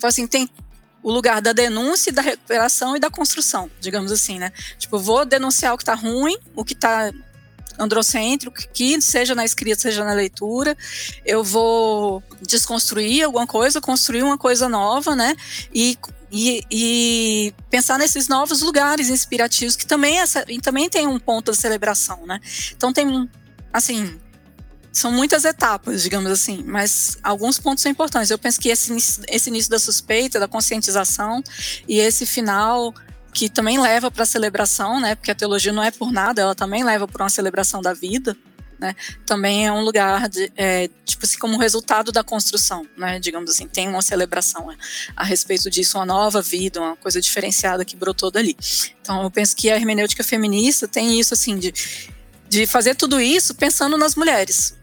[0.07, 0.49] assim, tem
[1.01, 4.51] o lugar da denúncia, da recuperação e da construção, digamos assim, né?
[4.77, 7.11] Tipo, vou denunciar o que está ruim, o que está
[7.77, 10.77] androcêntrico, que seja na escrita, seja na leitura,
[11.25, 15.35] eu vou desconstruir alguma coisa, construir uma coisa nova, né?
[15.73, 15.97] E
[16.35, 21.57] e, e, pensar nesses novos lugares inspirativos que também, essa, também tem um ponto de
[21.59, 22.39] celebração, né?
[22.75, 23.29] Então tem,
[23.71, 24.19] assim,
[24.93, 28.29] são muitas etapas, digamos assim, mas alguns pontos são importantes.
[28.29, 28.95] Eu penso que esse,
[29.27, 31.43] esse início da suspeita, da conscientização
[31.87, 32.93] e esse final
[33.33, 35.15] que também leva para a celebração, né?
[35.15, 38.37] Porque a teologia não é por nada, ela também leva para uma celebração da vida
[38.83, 43.49] né, também é um lugar de, é, tipo assim, como resultado da construção, né, digamos
[43.49, 44.67] assim, tem uma celebração
[45.15, 48.57] a, respeito disso, uma nova vida, uma coisa diferenciada que brotou dali.
[49.01, 51.73] Então, eu penso que a hermenêutica feminista tem isso, assim, de,
[52.49, 54.75] de fazer tudo isso pensando nas mulheres.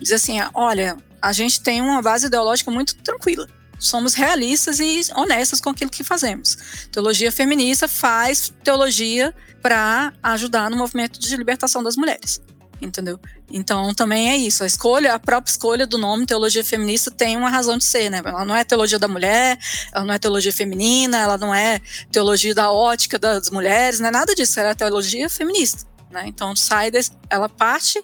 [0.00, 3.48] Dizer assim, olha, a gente tem uma base ideológica muito tranquila.
[3.78, 6.56] Somos realistas e honestas com aquilo que fazemos.
[6.90, 12.40] Teologia feminista faz teologia para ajudar no movimento de libertação das mulheres
[12.80, 13.18] entendeu?
[13.50, 17.50] Então também é isso, a escolha, a própria escolha do nome teologia feminista tem uma
[17.50, 18.20] razão de ser, né?
[18.24, 19.58] Ela não é teologia da mulher,
[19.92, 21.80] ela não é teologia feminina, ela não é
[22.10, 26.24] teologia da ótica das mulheres, não é nada disso, ela é teologia feminista, né?
[26.26, 28.02] Então sai desse, ela parte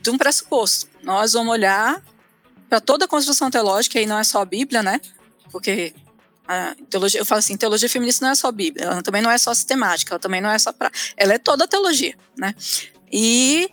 [0.00, 0.93] de um pressuposto.
[1.04, 2.02] Nós vamos olhar
[2.68, 5.00] para toda a construção teológica, e não é só a Bíblia, né?
[5.52, 5.94] Porque
[6.46, 9.38] a teologia, eu falo assim, teologia feminista não é só Bíblia, ela também não é
[9.38, 12.54] só sistemática, ela também não é só pra, ela é toda a teologia, né?
[13.12, 13.70] E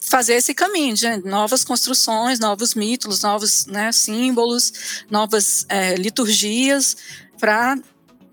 [0.00, 6.96] fazer esse caminho de novas construções, novos mitos, novos né, símbolos, novas é, liturgias
[7.38, 7.76] para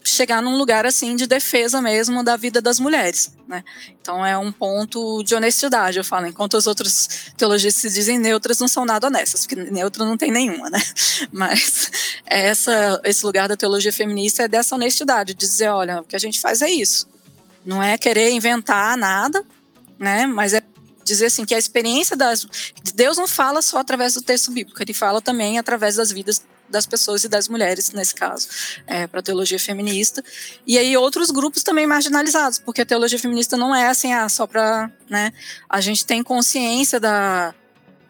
[0.06, 3.63] chegar num lugar assim de defesa mesmo da vida das mulheres, né?
[4.00, 8.60] Então é um ponto de honestidade, eu falo, enquanto as outras teologias se dizem neutras,
[8.60, 10.82] não são nada honestas, porque neutra não tem nenhuma, né?
[11.34, 11.91] Mas
[12.26, 16.20] essa, esse lugar da teologia feminista é dessa honestidade, de dizer, olha, o que a
[16.20, 17.08] gente faz é isso.
[17.65, 19.44] Não é querer inventar nada,
[19.98, 20.28] né?
[20.28, 20.62] Mas é
[21.04, 22.48] dizer assim que a experiência das
[22.94, 26.41] Deus não fala só através do texto bíblico, ele fala também através das vidas
[26.76, 28.48] das pessoas e das mulheres nesse caso,
[28.86, 30.22] é, para a teologia feminista.
[30.68, 34.46] E aí outros grupos também marginalizados, porque a teologia feminista não é assim, ah, só
[34.46, 35.32] para, né?
[35.70, 37.56] A gente tem consciência da,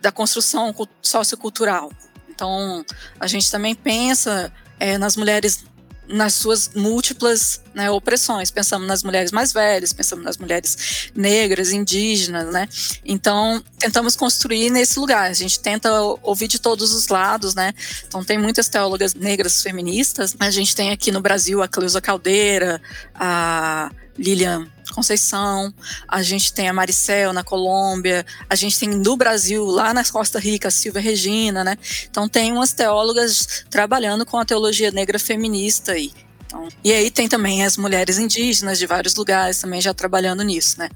[0.02, 1.92] da construção sociocultural.
[2.28, 2.84] Então,
[3.20, 5.64] a gente também pensa é, nas mulheres
[6.08, 8.52] nas suas múltiplas né, opressões.
[8.52, 12.68] Pensamos nas mulheres mais velhas, pensamos nas mulheres negras, indígenas, né?
[13.04, 15.30] Então, tentamos construir nesse lugar.
[15.30, 15.92] A gente tenta
[16.22, 17.74] ouvir de todos os lados, né?
[18.08, 20.36] Então, tem muitas teólogas negras feministas.
[20.40, 22.82] A gente tem aqui no Brasil a Cleusa Caldeira,
[23.14, 25.74] a Lilian Conceição,
[26.08, 30.40] a gente tem a Maricel na Colômbia, a gente tem no Brasil, lá na Costa
[30.40, 31.78] Rica, a Silvia Regina, né?
[32.10, 36.14] Então tem umas teólogas trabalhando com a teologia negra feminista aí.
[36.46, 40.80] Então, e aí tem também as mulheres indígenas de vários lugares também já trabalhando nisso,
[40.80, 40.90] né?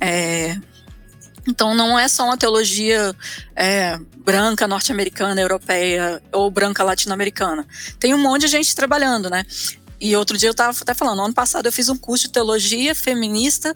[0.00, 0.56] É,
[1.46, 3.14] então não é só uma teologia
[3.56, 7.66] é, branca, norte-americana, europeia ou branca latino-americana.
[7.98, 9.44] Tem um monte de gente trabalhando, né?
[10.02, 12.92] E outro dia eu estava até falando, ano passado eu fiz um curso de teologia
[12.92, 13.72] feminista.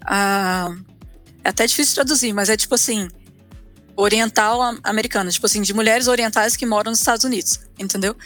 [0.00, 0.72] Ah,
[1.42, 3.08] é até difícil traduzir, mas é tipo assim,
[3.96, 8.16] oriental americana, tipo assim, de mulheres orientais que moram nos Estados Unidos, entendeu?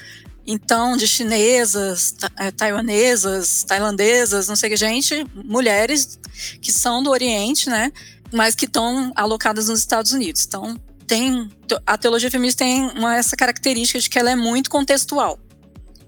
[0.46, 6.18] Então, de chinesas, é, taiwanesas, tailandesas, não sei que, gente, mulheres
[6.60, 7.90] que são do Oriente, né?
[8.30, 10.44] Mas que estão alocadas nos Estados Unidos.
[10.44, 11.50] Então, tem
[11.86, 15.38] a teologia feminista tem uma, essa característica de que ela é muito contextual.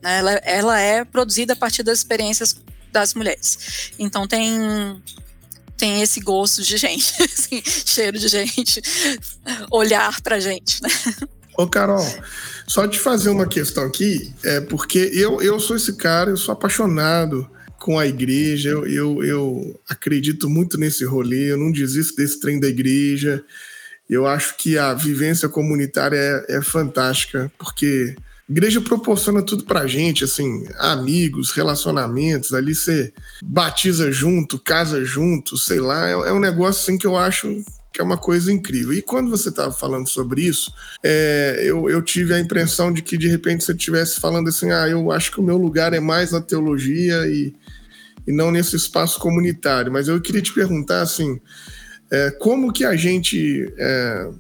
[0.03, 0.19] Né?
[0.19, 2.57] Ela, ela é produzida a partir das experiências
[2.91, 3.93] das mulheres.
[3.99, 5.01] Então tem
[5.77, 8.81] tem esse gosto de gente, assim, cheiro de gente,
[9.69, 10.89] olhar pra gente, né?
[11.59, 12.07] Ô, Carol,
[12.69, 16.53] só te fazer uma questão aqui, é porque eu, eu sou esse cara, eu sou
[16.53, 22.39] apaixonado com a igreja, eu, eu, eu acredito muito nesse rolê, eu não desisto desse
[22.39, 23.45] trem da igreja.
[24.09, 28.15] Eu acho que a vivência comunitária é, é fantástica, porque
[28.49, 35.81] igreja proporciona tudo pra gente, assim, amigos, relacionamentos, ali você batiza junto, casa junto, sei
[35.81, 38.95] lá, é, é um negócio assim que eu acho que é uma coisa incrível.
[38.95, 40.73] E quando você estava falando sobre isso,
[41.05, 44.89] é, eu, eu, tive a impressão de que de repente você estivesse falando assim, ah,
[44.89, 47.55] eu acho que o meu lugar é mais na teologia e,
[48.27, 49.93] e não nesse espaço comunitário.
[49.93, 51.39] Mas eu queria te perguntar assim,
[52.11, 54.31] é, como que a gente é,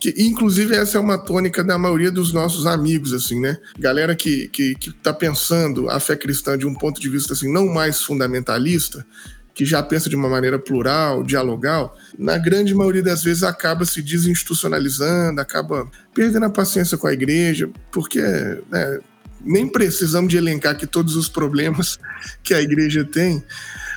[0.00, 3.58] que inclusive essa é uma tônica da maioria dos nossos amigos, assim, né?
[3.78, 7.52] Galera que, que, que tá pensando a fé cristã de um ponto de vista, assim,
[7.52, 9.06] não mais fundamentalista,
[9.52, 14.00] que já pensa de uma maneira plural, dialogal, na grande maioria das vezes acaba se
[14.00, 19.00] desinstitucionalizando, acaba perdendo a paciência com a igreja, porque né,
[19.44, 21.98] nem precisamos de elencar aqui todos os problemas
[22.42, 23.44] que a igreja tem,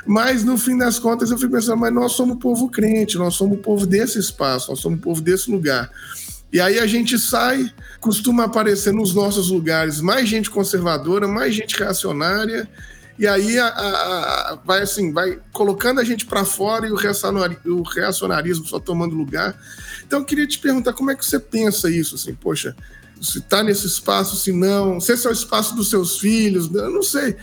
[0.05, 3.59] mas no fim das contas eu fico pensando, mas nós somos povo crente, nós somos
[3.59, 5.89] povo desse espaço, nós somos povo desse lugar.
[6.51, 11.77] E aí a gente sai, costuma aparecer nos nossos lugares mais gente conservadora, mais gente
[11.77, 12.69] reacionária,
[13.17, 16.95] e aí a, a, a, vai assim, vai colocando a gente para fora e o,
[17.77, 19.55] o reacionarismo só tomando lugar.
[20.05, 22.75] Então eu queria te perguntar como é que você pensa isso, assim, poxa,
[23.21, 26.91] se está nesse espaço, se não, se esse é o espaço dos seus filhos, eu
[26.91, 27.35] não sei.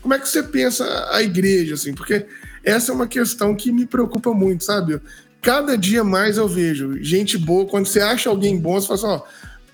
[0.00, 1.94] Como é que você pensa a igreja, assim?
[1.94, 2.26] Porque
[2.64, 5.00] essa é uma questão que me preocupa muito, sabe?
[5.40, 9.06] Cada dia mais eu vejo gente boa, quando você acha alguém bom, você fala assim,
[9.06, 9.22] ó,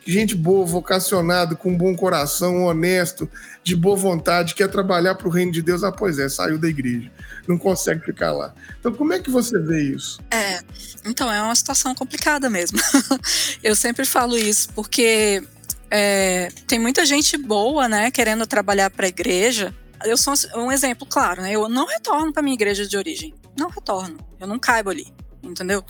[0.07, 3.29] gente boa, vocacionado, com um bom coração, honesto,
[3.63, 5.83] de boa vontade, quer trabalhar para o reino de Deus.
[5.83, 7.11] Ah, pois é, saiu da igreja,
[7.49, 8.55] não consegue ficar lá.
[8.79, 10.21] Então, como é que você vê isso?
[10.31, 10.61] É,
[11.05, 12.79] então é uma situação complicada mesmo.
[13.63, 15.43] eu sempre falo isso porque
[15.91, 21.07] é, tem muita gente boa, né, querendo trabalhar para a igreja, eu sou um exemplo
[21.07, 21.53] claro, né?
[21.53, 23.35] Eu não retorno para minha igreja de origem.
[23.59, 24.19] Não retorno.
[24.41, 25.13] Eu não caibo ali.
[25.43, 25.85] entendeu?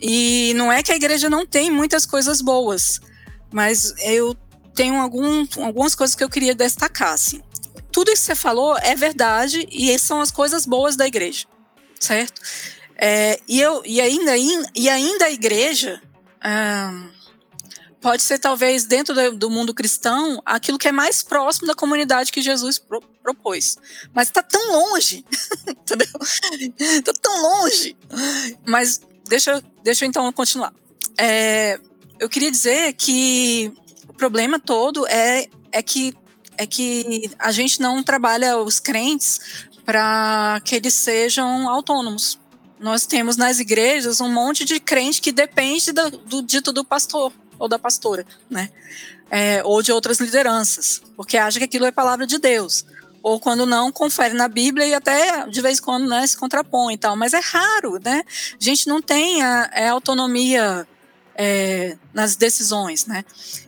[0.00, 3.00] E não é que a igreja não tem muitas coisas boas,
[3.52, 4.36] mas eu
[4.74, 7.42] tenho algum, algumas coisas que eu queria destacar, assim.
[7.90, 11.46] Tudo isso que você falou é verdade e são as coisas boas da igreja,
[12.00, 12.40] certo?
[12.96, 14.32] É, e, eu, e, ainda,
[14.74, 16.00] e ainda a igreja
[18.02, 22.32] pode ser, talvez, dentro do, do, mundo cristão, aquilo que é mais próximo da comunidade
[22.32, 23.78] que Jesus pro, propôs.
[24.12, 25.24] Mas está tão longe,
[25.66, 26.08] entendeu?
[26.78, 27.96] Está tão longe.
[28.66, 30.74] Mas deixa, deixa eu então continuar.
[31.16, 31.78] É,
[32.18, 33.72] eu queria dizer que
[34.08, 36.14] o problema todo é, é que
[36.58, 39.40] é que a gente não trabalha os crentes
[39.86, 42.38] para que eles sejam autônomos.
[42.78, 47.32] Nós temos nas igrejas um monte de crente que depende do, do dito do pastor
[47.62, 48.70] ou da pastora, né?
[49.30, 52.84] É, ou de outras lideranças, porque acha que aquilo é palavra de Deus.
[53.22, 56.94] Ou quando não, confere na Bíblia e até de vez em quando né, se contrapõe
[56.94, 57.16] e tal.
[57.16, 58.24] Mas é raro, né?
[58.60, 60.86] A gente não tem a, a é autonomia
[61.36, 63.24] é, nas decisões, né?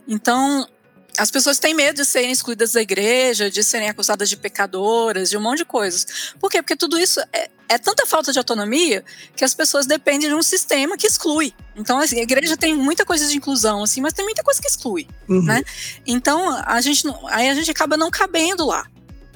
[0.09, 0.69] Então,
[1.17, 5.39] as pessoas têm medo de serem excluídas da igreja, de serem acusadas de pecadoras, de
[5.39, 6.35] um monte de coisas.
[6.41, 6.61] Por quê?
[6.61, 9.05] Porque tudo isso é, é tanta falta de autonomia
[9.37, 11.53] que as pessoas dependem de um sistema que exclui.
[11.77, 14.69] Então, assim, a igreja tem muita coisa de inclusão, assim, mas tem muita coisa que
[14.69, 15.43] exclui, uhum.
[15.43, 15.63] né?
[16.07, 18.87] Então, a gente, aí a gente acaba não cabendo lá.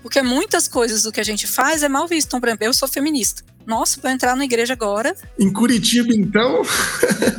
[0.02, 2.28] Porque muitas coisas do que a gente faz é mal visto.
[2.28, 3.42] Então, por exemplo, eu sou feminista.
[3.66, 5.14] Nossa, para entrar na igreja agora.
[5.38, 6.62] Em Curitiba, então?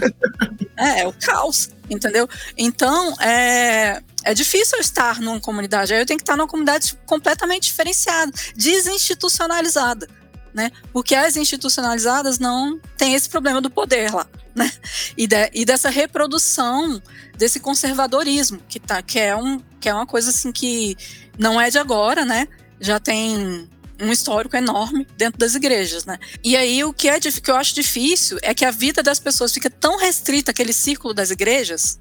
[0.77, 2.29] é, é o caos, entendeu?
[2.55, 5.93] Então, é, é difícil eu estar numa comunidade.
[5.93, 10.07] Aí eu tenho que estar numa comunidade completamente diferenciada, desinstitucionalizada.
[10.53, 10.71] Né?
[10.91, 14.71] Porque as institucionalizadas não têm esse problema do poder lá, né?
[15.15, 17.01] E, de, e dessa reprodução
[17.37, 20.97] desse conservadorismo que tá, que é um, que é uma coisa assim que
[21.37, 22.47] não é de agora, né?
[22.81, 23.69] Já tem
[24.01, 26.17] um histórico enorme dentro das igrejas, né?
[26.43, 29.53] E aí o que é que eu acho difícil é que a vida das pessoas
[29.53, 31.99] fica tão restrita aquele círculo das igrejas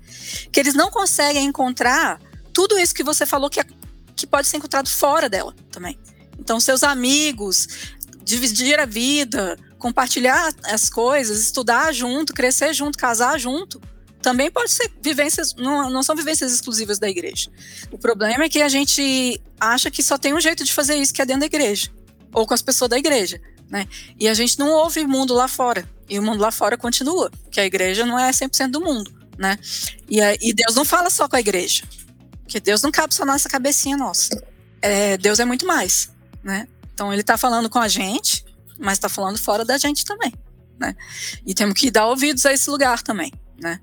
[0.52, 2.20] que eles não conseguem encontrar
[2.52, 3.64] tudo isso que você falou que, é,
[4.14, 5.98] que pode ser encontrado fora dela também.
[6.38, 7.68] Então seus amigos,
[8.28, 13.80] dividir a vida, compartilhar as coisas, estudar junto, crescer junto, casar junto,
[14.20, 17.50] também pode ser vivências, não, não são vivências exclusivas da igreja.
[17.90, 21.14] O problema é que a gente acha que só tem um jeito de fazer isso,
[21.14, 21.90] que é dentro da igreja,
[22.30, 23.88] ou com as pessoas da igreja, né?
[24.20, 27.30] E a gente não ouve o mundo lá fora, e o mundo lá fora continua,
[27.50, 29.58] que a igreja não é 100% do mundo, né?
[30.06, 31.84] E, e Deus não fala só com a igreja,
[32.46, 34.44] que Deus não cabe só na nossa cabecinha nossa.
[34.82, 36.10] É, Deus é muito mais,
[36.42, 36.68] né?
[36.98, 38.44] Então ele está falando com a gente,
[38.78, 40.32] mas está falando fora da gente também,
[40.78, 40.96] né?
[41.46, 43.80] E temos que dar ouvidos a esse lugar também né?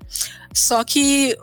[0.54, 1.36] Só que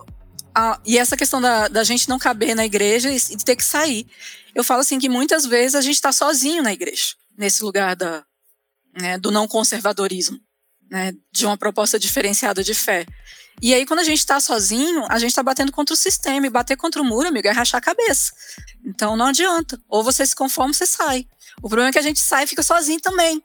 [0.54, 4.08] a, e essa questão da, da gente não caber na igreja e, ter que sair.
[4.54, 8.24] Eu falo assim que muitas vezes a gente está sozinho na igreja, nesse lugar da,
[9.00, 10.40] né, do não conservadorismo,
[10.90, 13.06] né, de uma proposta diferenciada de fé.
[13.62, 16.46] E aí, quando a gente está sozinho, a gente está batendo contra o sistema.
[16.46, 18.34] E bater contra o muro, amigo, é rachar a cabeça.
[18.84, 19.80] Então não adianta.
[19.88, 21.28] Ou você se conforma, você sai.
[21.64, 23.42] O problema é que a gente sai e fica sozinho também.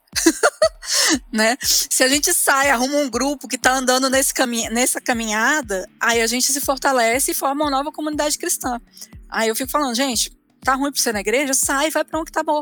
[1.32, 1.56] né?
[1.62, 6.20] Se a gente sai, arruma um grupo que está andando nesse caminho, nessa caminhada, aí
[6.20, 8.80] a gente se fortalece e forma uma nova comunidade cristã.
[9.28, 11.54] Aí eu fico falando, gente, tá ruim para você na igreja?
[11.54, 12.60] Sai, vai para onde que tá bom,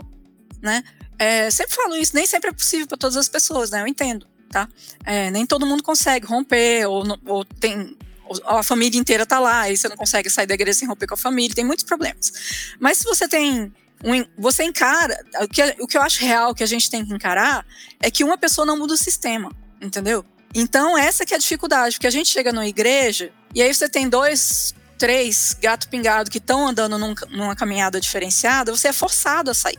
[0.60, 0.84] né?
[1.18, 3.80] É, sempre falo isso, nem sempre é possível para todas as pessoas, né?
[3.80, 4.68] Eu entendo, tá?
[5.06, 7.96] É, nem todo mundo consegue romper ou, ou tem
[8.44, 11.14] a família inteira tá lá e você não consegue sair da igreja sem romper com
[11.14, 12.74] a família, tem muitos problemas.
[12.78, 13.72] Mas se você tem
[14.04, 15.18] um, você encara.
[15.42, 17.66] O que, o que eu acho real que a gente tem que encarar
[18.00, 20.24] é que uma pessoa não muda o sistema, entendeu?
[20.54, 23.88] Então, essa que é a dificuldade, porque a gente chega numa igreja e aí você
[23.88, 29.50] tem dois, três gato pingado que estão andando num, numa caminhada diferenciada, você é forçado
[29.50, 29.78] a sair.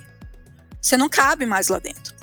[0.82, 2.16] Você não cabe mais lá dentro.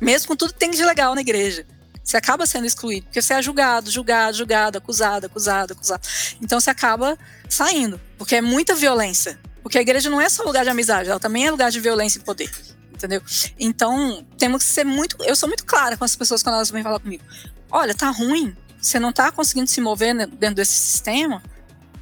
[0.00, 1.66] Mesmo com tudo que tem de legal na igreja.
[2.02, 6.08] Você acaba sendo excluído, porque você é julgado, julgado, julgado, acusado, acusado, acusado.
[6.40, 7.18] Então você acaba
[7.48, 11.20] saindo, porque é muita violência porque a igreja não é só lugar de amizade, ela
[11.20, 12.50] também é lugar de violência e poder.
[12.92, 13.22] Entendeu?
[13.58, 15.16] Então, temos que ser muito.
[15.24, 17.24] Eu sou muito clara com as pessoas quando elas vêm falar comigo.
[17.70, 21.42] Olha, tá ruim, você não tá conseguindo se mover dentro desse sistema,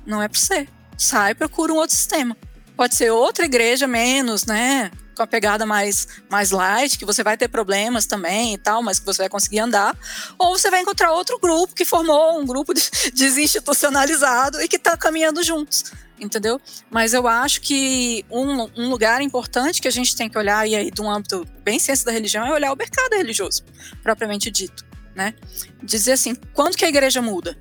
[0.04, 0.68] não é para você.
[0.96, 2.36] Sai e procura um outro sistema.
[2.76, 4.90] Pode ser outra igreja menos, né?
[5.14, 8.98] Com a pegada mais, mais light, que você vai ter problemas também e tal, mas
[8.98, 9.96] que você vai conseguir andar.
[10.36, 12.72] Ou você vai encontrar outro grupo que formou um grupo
[13.14, 16.60] desinstitucionalizado e que está caminhando juntos entendeu?
[16.90, 20.74] Mas eu acho que um, um, lugar importante que a gente tem que olhar, e
[20.74, 23.64] aí de um âmbito bem ciência da religião, é olhar o mercado religioso,
[24.02, 25.34] propriamente dito, né?
[25.82, 27.56] Dizer assim, quando que a igreja muda?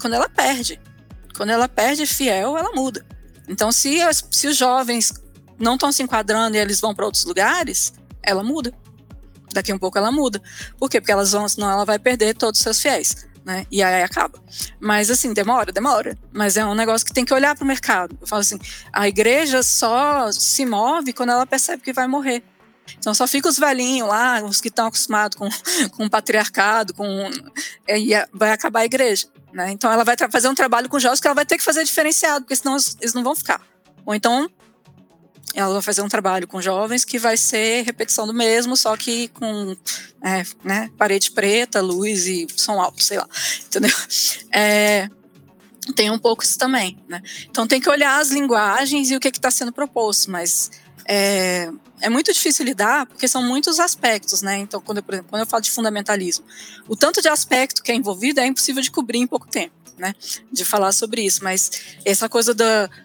[0.00, 0.80] Quando ela perde.
[1.36, 3.04] Quando ela perde fiel, ela muda.
[3.48, 3.98] Então, se,
[4.30, 5.12] se os jovens
[5.58, 8.72] não estão se enquadrando e eles vão para outros lugares, ela muda.
[9.52, 10.42] Daqui um pouco ela muda.
[10.78, 11.00] Por quê?
[11.00, 13.26] Porque elas vão, senão ela vai perder todos os seus fiéis.
[13.46, 13.64] Né?
[13.70, 14.36] E aí acaba.
[14.80, 16.18] Mas assim, demora, demora.
[16.32, 18.18] Mas é um negócio que tem que olhar para o mercado.
[18.20, 18.58] Eu falo assim,
[18.92, 22.42] a igreja só se move quando ela percebe que vai morrer.
[22.98, 25.48] Então só fica os velhinhos lá, os que estão acostumados com,
[25.96, 27.30] com o patriarcado, com
[27.88, 29.28] e vai acabar a igreja.
[29.52, 29.70] Né?
[29.70, 32.44] Então ela vai fazer um trabalho com jovens que ela vai ter que fazer diferenciado,
[32.44, 33.60] porque senão eles não vão ficar.
[34.04, 34.50] Ou então
[35.56, 39.28] ela vai fazer um trabalho com jovens que vai ser repetição do mesmo, só que
[39.28, 39.74] com
[40.22, 43.26] é, né, parede preta, luz e som alto, sei lá.
[43.64, 43.90] Entendeu?
[44.52, 45.08] É,
[45.94, 46.98] tem um pouco isso também.
[47.08, 47.22] Né?
[47.48, 50.70] Então tem que olhar as linguagens e o que está sendo proposto, mas
[51.06, 51.70] é,
[52.02, 54.58] é muito difícil lidar porque são muitos aspectos, né?
[54.58, 56.44] Então, quando eu, exemplo, quando eu falo de fundamentalismo,
[56.86, 60.12] o tanto de aspecto que é envolvido é impossível de cobrir em pouco tempo, né?
[60.52, 61.70] De falar sobre isso, mas
[62.04, 62.64] essa coisa do,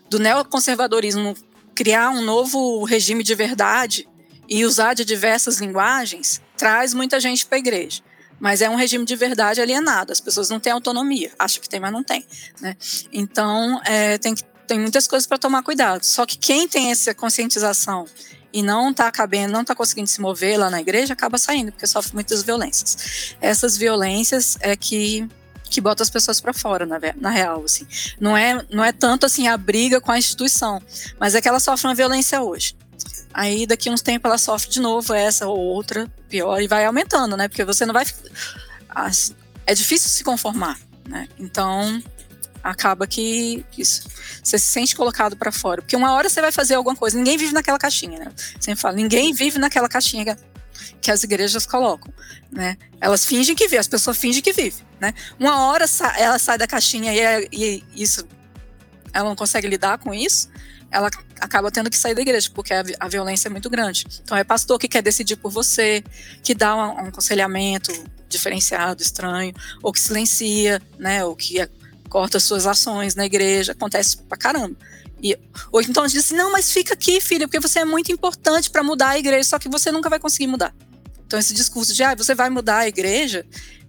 [0.10, 1.36] do neoconservadorismo
[1.76, 4.08] criar um novo regime de verdade
[4.48, 8.02] e usar de diversas linguagens traz muita gente para a igreja.
[8.40, 11.80] Mas é um regime de verdade alienado, as pessoas não têm autonomia, acham que tem,
[11.80, 12.26] mas não tem.
[12.60, 12.76] Né?
[13.14, 14.34] Então, é, tem,
[14.68, 16.04] tem muitas coisas para tomar cuidado.
[16.04, 18.06] Só que quem tem essa conscientização
[18.52, 21.88] e não está cabendo, não está conseguindo se mover lá na igreja, acaba saindo, porque
[21.88, 23.36] sofre muitas violências.
[23.40, 25.28] Essas violências é que
[25.72, 27.88] que bota as pessoas para fora, na, na real, assim.
[28.20, 30.82] Não é, não é tanto assim a briga com a instituição,
[31.18, 32.76] mas é que ela sofre uma violência hoje.
[33.34, 37.38] Aí daqui uns tempos ela sofre de novo essa ou outra, pior, e vai aumentando,
[37.38, 37.48] né?
[37.48, 38.06] Porque você não vai.
[39.66, 41.30] É difícil se conformar, né?
[41.40, 42.04] Então
[42.62, 44.04] acaba que isso,
[44.44, 45.82] você se sente colocado para fora.
[45.82, 48.32] Porque uma hora você vai fazer alguma coisa, ninguém vive naquela caixinha, né?
[48.60, 50.38] Sempre falo, ninguém vive naquela caixinha
[51.02, 52.14] que as igrejas colocam,
[52.52, 52.78] né?
[53.00, 55.14] Elas fingem que vivem, as pessoas fingem que vivem, né?
[55.40, 55.86] Uma hora
[56.18, 58.26] ela sai da caixinha e, e isso,
[59.12, 60.50] ela não consegue lidar com isso,
[60.92, 64.06] ela acaba tendo que sair da igreja, porque a, a, violência é muito grande.
[64.24, 66.04] Então é pastor que quer decidir por você,
[66.44, 67.92] que dá um, um aconselhamento
[68.30, 71.26] diferenciado, estranho, ou que silencia, né?
[71.26, 71.68] Ou que
[72.10, 74.76] corta suas ações na igreja, acontece pra caramba.
[75.24, 75.38] E,
[75.72, 78.84] ou então diz assim, não, mas fica aqui, filha, porque você é muito importante para
[78.84, 80.74] mudar a igreja, só que você nunca vai conseguir mudar.
[81.32, 83.46] Então esse discurso de, ah, você vai mudar a igreja,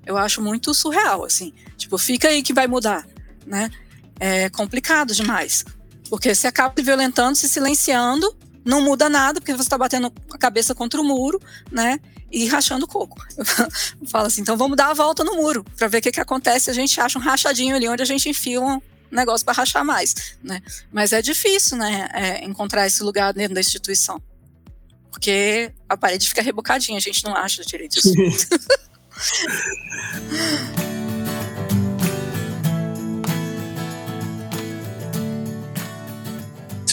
[0.06, 1.52] eu acho muito surreal, assim.
[1.76, 3.04] Tipo, fica aí que vai mudar,
[3.44, 3.68] né?
[4.20, 5.64] É complicado demais.
[6.08, 8.32] Porque você acaba se violentando, se silenciando,
[8.64, 11.98] não muda nada, porque você está batendo a cabeça contra o muro, né?
[12.30, 13.20] E rachando o coco.
[13.36, 13.44] Eu
[14.06, 16.70] falo assim, então vamos dar a volta no muro, para ver o que, que acontece.
[16.70, 18.80] A gente acha um rachadinho ali onde a gente enfia um
[19.10, 20.62] negócio para rachar mais, né?
[20.92, 22.08] Mas é difícil, né?
[22.14, 24.22] É, encontrar esse lugar dentro da instituição.
[25.12, 28.12] Porque a parede fica rebocadinha, a gente não acha direito isso.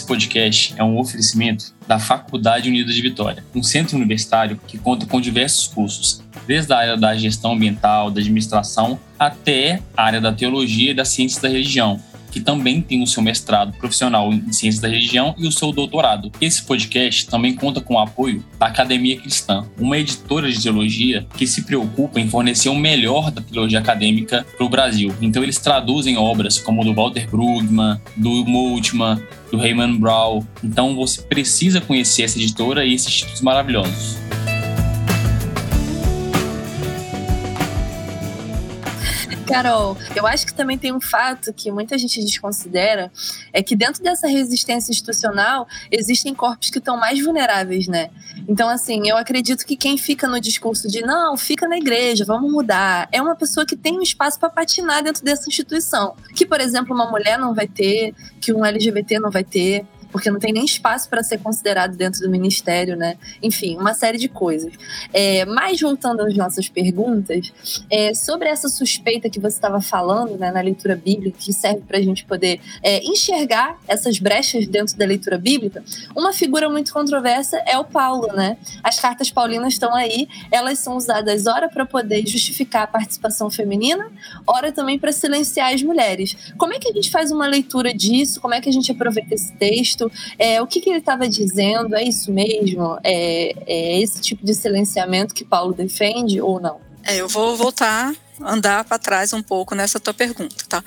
[0.09, 5.21] podcast é um oferecimento da Faculdade Unida de Vitória, um centro universitário que conta com
[5.21, 10.91] diversos cursos, desde a área da gestão ambiental, da administração, até a área da teologia
[10.91, 12.01] e das ciências da religião,
[12.31, 16.31] que também tem o seu mestrado profissional em ciências da religião e o seu doutorado.
[16.39, 21.47] Esse podcast também conta com o apoio da Academia Cristã, uma editora de teologia que
[21.47, 25.13] se preocupa em fornecer o melhor da teologia acadêmica para o Brasil.
[25.21, 29.21] Então eles traduzem obras como do Walter Brugman, do Multman,
[29.51, 30.45] do Raymond Brown.
[30.63, 34.17] Então você precisa conhecer essa editora e esses títulos maravilhosos.
[39.49, 43.11] Carol, eu acho que também tem um fato que muita gente desconsidera,
[43.51, 48.11] é que dentro dessa resistência institucional existem corpos que estão mais vulneráveis, né?
[48.47, 52.51] Então, assim, eu acredito que quem fica no discurso de não, fica na igreja, vamos
[52.51, 56.61] mudar, é uma pessoa que tem um espaço para patinar dentro dessa instituição, que, por
[56.61, 60.51] exemplo, uma mulher não vai ter, que um LGBT não vai ter porque não tem
[60.51, 63.17] nem espaço para ser considerado dentro do ministério, né?
[63.41, 64.73] Enfim, uma série de coisas.
[65.13, 67.51] É, mas voltando às nossas perguntas,
[67.89, 71.97] é, sobre essa suspeita que você estava falando né, na leitura bíblica, que serve para
[71.97, 75.83] a gente poder é, enxergar essas brechas dentro da leitura bíblica,
[76.15, 78.57] uma figura muito controversa é o Paulo, né?
[78.83, 84.11] As cartas paulinas estão aí, elas são usadas ora para poder justificar a participação feminina,
[84.45, 86.35] ora também para silenciar as mulheres.
[86.57, 88.39] Como é que a gente faz uma leitura disso?
[88.41, 89.98] Como é que a gente aproveita esse texto?
[89.99, 92.97] Texto, é, o que, que ele estava dizendo, é isso mesmo?
[93.03, 96.79] É, é esse tipo de silenciamento que Paulo defende ou não?
[97.03, 100.83] É, eu vou voltar, andar para trás um pouco nessa tua pergunta, tá?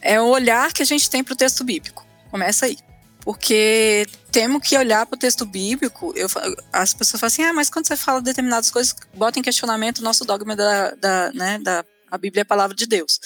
[0.00, 2.06] É o olhar que a gente tem para o texto bíblico.
[2.30, 2.78] Começa aí.
[3.20, 6.12] Porque temos que olhar para o texto bíblico.
[6.14, 6.28] Eu,
[6.72, 10.04] as pessoas falam assim: ah, mas quando você fala determinadas coisas, bota em questionamento o
[10.04, 13.18] nosso dogma da, da, né, da a Bíblia é a palavra de Deus.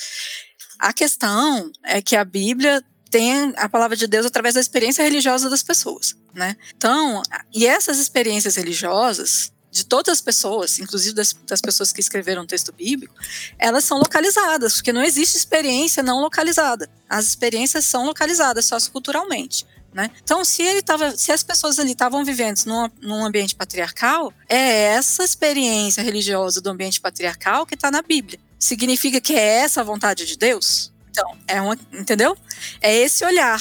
[0.79, 5.51] A questão é que a Bíblia tem a palavra de Deus através da experiência religiosa
[5.51, 6.57] das pessoas, né?
[6.77, 12.43] Então, e essas experiências religiosas, de todas as pessoas, inclusive das, das pessoas que escreveram
[12.43, 13.15] o texto bíblico,
[13.59, 16.91] elas são localizadas, porque não existe experiência não localizada.
[17.09, 19.67] As experiências são localizadas socioculturalmente.
[19.93, 20.11] Né?
[20.23, 24.95] Então, se ele tava, se as pessoas ali estavam vivendo num, num, ambiente patriarcal, é
[24.95, 28.39] essa experiência religiosa do ambiente patriarcal que está na Bíblia.
[28.59, 30.93] Significa que é essa a vontade de Deus?
[31.11, 32.37] Então, é uma, entendeu?
[32.81, 33.61] É esse olhar.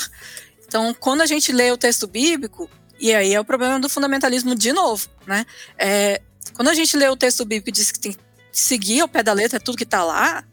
[0.68, 2.70] Então, quando a gente lê o texto bíblico,
[3.00, 5.46] e aí é o problema do fundamentalismo de novo, né?
[5.78, 6.22] É,
[6.54, 8.20] quando a gente lê o texto bíblico e diz que tem que
[8.52, 10.44] seguir ao pé da letra tudo que está lá,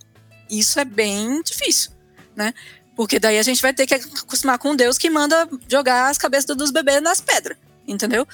[0.48, 1.90] isso é bem difícil,
[2.34, 2.54] né?
[2.94, 6.56] Porque daí a gente vai ter que acostumar com Deus que manda jogar as cabeças
[6.56, 8.26] dos bebês nas pedras, entendeu?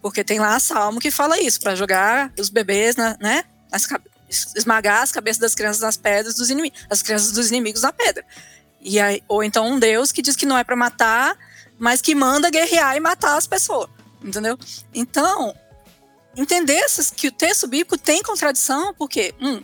[0.00, 3.44] Porque tem lá Salmo que fala isso, para jogar os bebês, na, né?
[3.72, 3.88] As,
[4.28, 8.24] esmagar as cabeças das crianças nas pedras dos inimigos, as crianças dos inimigos na pedra.
[8.80, 11.36] E aí, ou então um Deus que diz que não é para matar,
[11.78, 13.88] mas que manda guerrear e matar as pessoas,
[14.22, 14.58] entendeu?
[14.92, 15.54] Então,
[16.36, 16.84] entender
[17.16, 19.62] que o texto bíblico tem contradição, porque um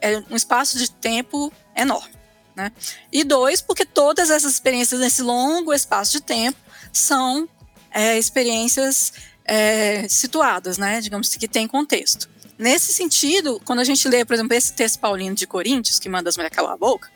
[0.00, 2.12] é um espaço de tempo enorme.
[2.54, 2.70] Né?
[3.10, 6.58] E dois, porque todas essas experiências nesse longo espaço de tempo
[6.92, 7.48] são
[7.90, 9.12] é, experiências
[9.44, 11.00] é, situadas, né?
[11.00, 12.28] digamos que tem contexto.
[12.58, 16.28] Nesse sentido, quando a gente lê, por exemplo, esse texto paulino de Coríntios, que manda
[16.28, 17.10] as mulheres calar a boca,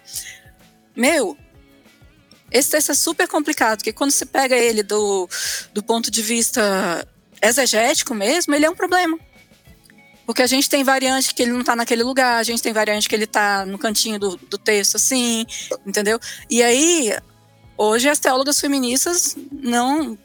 [0.97, 1.37] meu,
[2.51, 5.29] esse texto é super complicado, porque quando você pega ele do,
[5.73, 7.07] do ponto de vista
[7.43, 9.19] exegético mesmo, ele é um problema.
[10.27, 13.09] Porque a gente tem variante que ele não está naquele lugar, a gente tem variante
[13.09, 15.47] que ele está no cantinho do, do texto, assim,
[15.87, 16.21] entendeu?
[16.51, 17.17] E aí,
[17.79, 20.19] hoje as teólogas feministas não.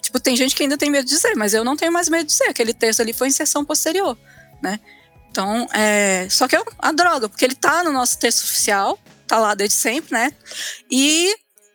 [0.00, 2.24] Tipo, tem gente que ainda tem medo de dizer, mas eu não tenho mais medo
[2.24, 2.48] de dizer.
[2.48, 4.16] Aquele texto ali foi inserção posterior,
[4.66, 4.80] né?
[5.30, 6.26] Então, é.
[6.28, 9.76] Só que é a droga, porque ele está no nosso texto oficial, tá lá desde
[9.76, 10.32] sempre, né?
[10.90, 11.32] E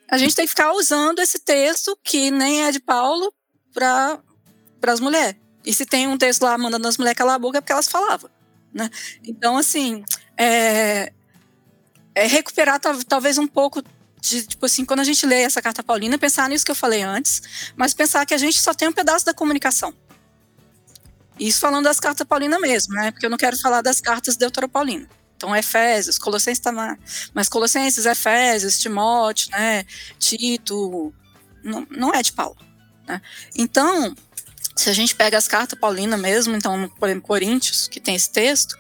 [0.10, 3.34] a gente tem que ficar usando esse texto, que nem é de Paulo,
[3.74, 4.20] para
[4.88, 5.40] as mulheres.
[5.64, 7.88] E se tem um texto lá mandando as mulheres calar a boca é porque elas
[7.88, 8.30] falavam.
[8.74, 8.90] Né?
[9.24, 10.04] Então, assim,
[10.38, 11.14] é,
[12.14, 13.82] é recuperar talvez um pouco
[14.20, 17.04] de, tipo assim, quando a gente lê essa carta paulina, pensar nisso que eu falei
[17.04, 19.94] antes, mas pensar que a gente só tem um pedaço da comunicação.
[21.42, 23.10] Isso falando das cartas paulinas mesmo, né?
[23.10, 25.10] Porque eu não quero falar das cartas deuteropaulina.
[25.36, 26.96] Então, Efésios, Colossenses está lá.
[27.34, 29.84] Mas Colossenses, Efésios, Timóteo, né?
[30.20, 31.12] Tito,
[31.64, 32.56] não, não é de Paulo.
[33.08, 33.20] Né?
[33.56, 34.16] Então,
[34.76, 38.32] se a gente pega as cartas paulinas mesmo, então, por exemplo, Coríntios, que tem esse
[38.32, 38.78] texto,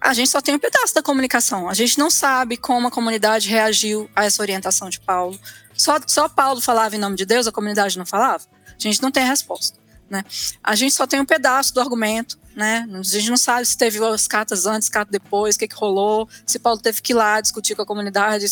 [0.00, 1.68] a gente só tem um pedaço da comunicação.
[1.68, 5.38] A gente não sabe como a comunidade reagiu a essa orientação de Paulo.
[5.72, 8.44] Só, só Paulo falava em nome de Deus, a comunidade não falava?
[8.66, 9.83] A gente não tem resposta.
[10.08, 10.24] Né?
[10.62, 12.86] A gente só tem um pedaço do argumento, né?
[12.92, 16.28] A gente não sabe se teve as cartas antes, cartas depois, o que, que rolou,
[16.46, 18.46] se Paulo teve que ir lá discutir com a comunidade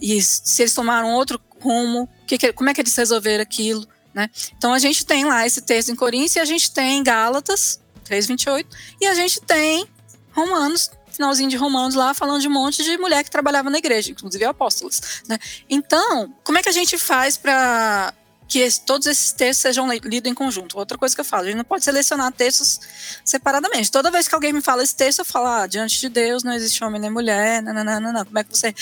[0.00, 3.86] e se eles tomaram outro rumo, que que, como é que eles resolveram aquilo.
[4.12, 4.28] Né?
[4.56, 8.66] Então a gente tem lá esse texto em Coríntios e a gente tem Gálatas 3:28
[9.00, 9.86] e a gente tem
[10.32, 14.12] Romanos finalzinho de Romanos lá falando de um monte de mulher que trabalhava na igreja,
[14.12, 15.36] inclusive apóstolos, né?
[15.68, 18.14] Então, como é que a gente faz para
[18.48, 20.78] que esse, todos esses textos sejam lidos em conjunto.
[20.78, 22.80] Outra coisa que eu falo, a gente não pode selecionar textos
[23.24, 23.90] separadamente.
[23.90, 26.52] Toda vez que alguém me fala esse texto, eu falo, ah, diante de Deus não
[26.52, 28.24] existe homem nem mulher, não, não, não, não.
[28.24, 28.74] Como é que você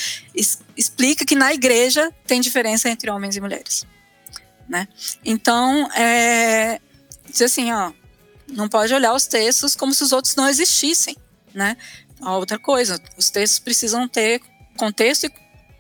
[0.76, 3.84] explica que na igreja tem diferença entre homens e mulheres?
[4.68, 4.88] né?
[5.24, 6.80] Então, é,
[7.44, 7.92] assim, ó,
[8.48, 11.16] não pode olhar os textos como se os outros não existissem,
[11.54, 11.76] né?
[12.20, 14.40] Outra coisa, os textos precisam ter
[14.76, 15.30] contexto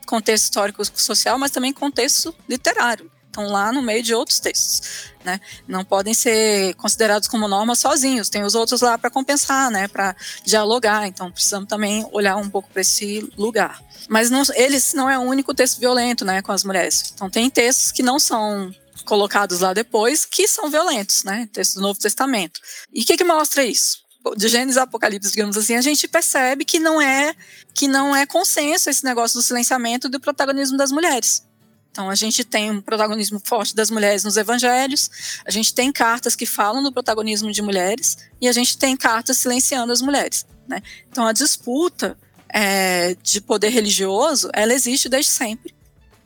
[0.06, 3.10] contexto histórico social, mas também contexto literário.
[3.36, 5.38] Estão lá no meio de outros textos, né?
[5.68, 8.30] Não podem ser considerados como normas sozinhos.
[8.30, 9.88] Tem os outros lá para compensar, né?
[9.88, 11.06] Para dialogar.
[11.06, 13.78] Então precisamos também olhar um pouco para esse lugar.
[14.08, 17.12] Mas não, eles não é o único texto violento, né, com as mulheres.
[17.14, 18.74] Então tem textos que não são
[19.04, 21.46] colocados lá depois que são violentos, né?
[21.52, 22.58] Texto do Novo Testamento.
[22.90, 23.98] E o que, que mostra isso?
[24.34, 27.34] De Gênesis a Apocalipse, digamos assim, a gente percebe que não é
[27.74, 31.45] que não é consenso esse negócio do silenciamento e do protagonismo das mulheres.
[31.96, 35.10] Então, a gente tem um protagonismo forte das mulheres nos evangelhos,
[35.46, 39.38] a gente tem cartas que falam do protagonismo de mulheres e a gente tem cartas
[39.38, 40.44] silenciando as mulheres.
[40.68, 40.82] Né?
[41.10, 42.14] Então, a disputa
[42.50, 45.74] é, de poder religioso, ela existe desde sempre.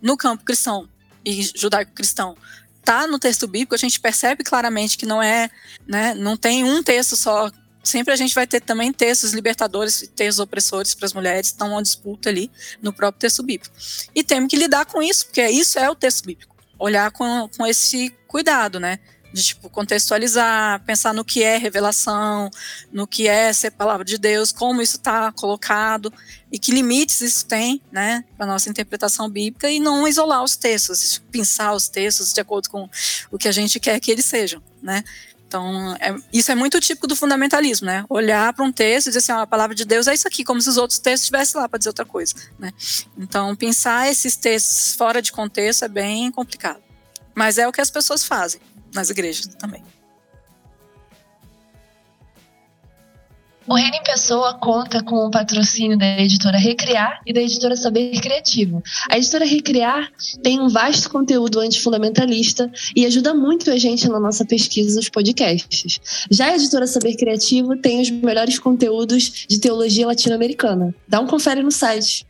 [0.02, 0.88] No campo cristão
[1.24, 2.36] e judaico-cristão,
[2.84, 5.48] tá no texto bíblico, a gente percebe claramente que não é,
[5.86, 7.48] né, não tem um texto só.
[7.82, 11.72] Sempre a gente vai ter também textos libertadores e textos opressores para as mulheres, estão
[11.72, 12.50] uma disputa ali
[12.82, 13.74] no próprio texto bíblico.
[14.14, 16.54] E temos que lidar com isso, porque isso é o texto bíblico.
[16.78, 18.98] Olhar com, com esse cuidado, né?
[19.32, 22.50] de tipo contextualizar, pensar no que é revelação,
[22.92, 26.12] no que é ser palavra de Deus, como isso está colocado
[26.50, 31.22] e que limites isso tem, né, para nossa interpretação bíblica e não isolar os textos,
[31.30, 32.88] pensar os textos de acordo com
[33.30, 35.04] o que a gente quer que eles sejam, né?
[35.50, 38.04] Então, é, isso é muito típico do fundamentalismo, né?
[38.08, 40.44] Olhar para um texto e dizer assim, ó, a palavra de Deus é isso aqui,
[40.44, 42.70] como se os outros textos estivessem lá para dizer outra coisa, né?
[43.18, 46.80] Então, pensar esses textos fora de contexto é bem complicado.
[47.34, 48.60] Mas é o que as pessoas fazem
[48.94, 49.82] nas igrejas também.
[53.70, 58.20] O Reino em Pessoa conta com o patrocínio da editora Recriar e da editora Saber
[58.20, 58.82] Criativo.
[59.08, 60.10] A editora Recriar
[60.42, 66.00] tem um vasto conteúdo antifundamentalista e ajuda muito a gente na nossa pesquisa dos podcasts.
[66.28, 70.92] Já a editora Saber Criativo tem os melhores conteúdos de teologia latino-americana.
[71.06, 72.26] Dá um confere no site.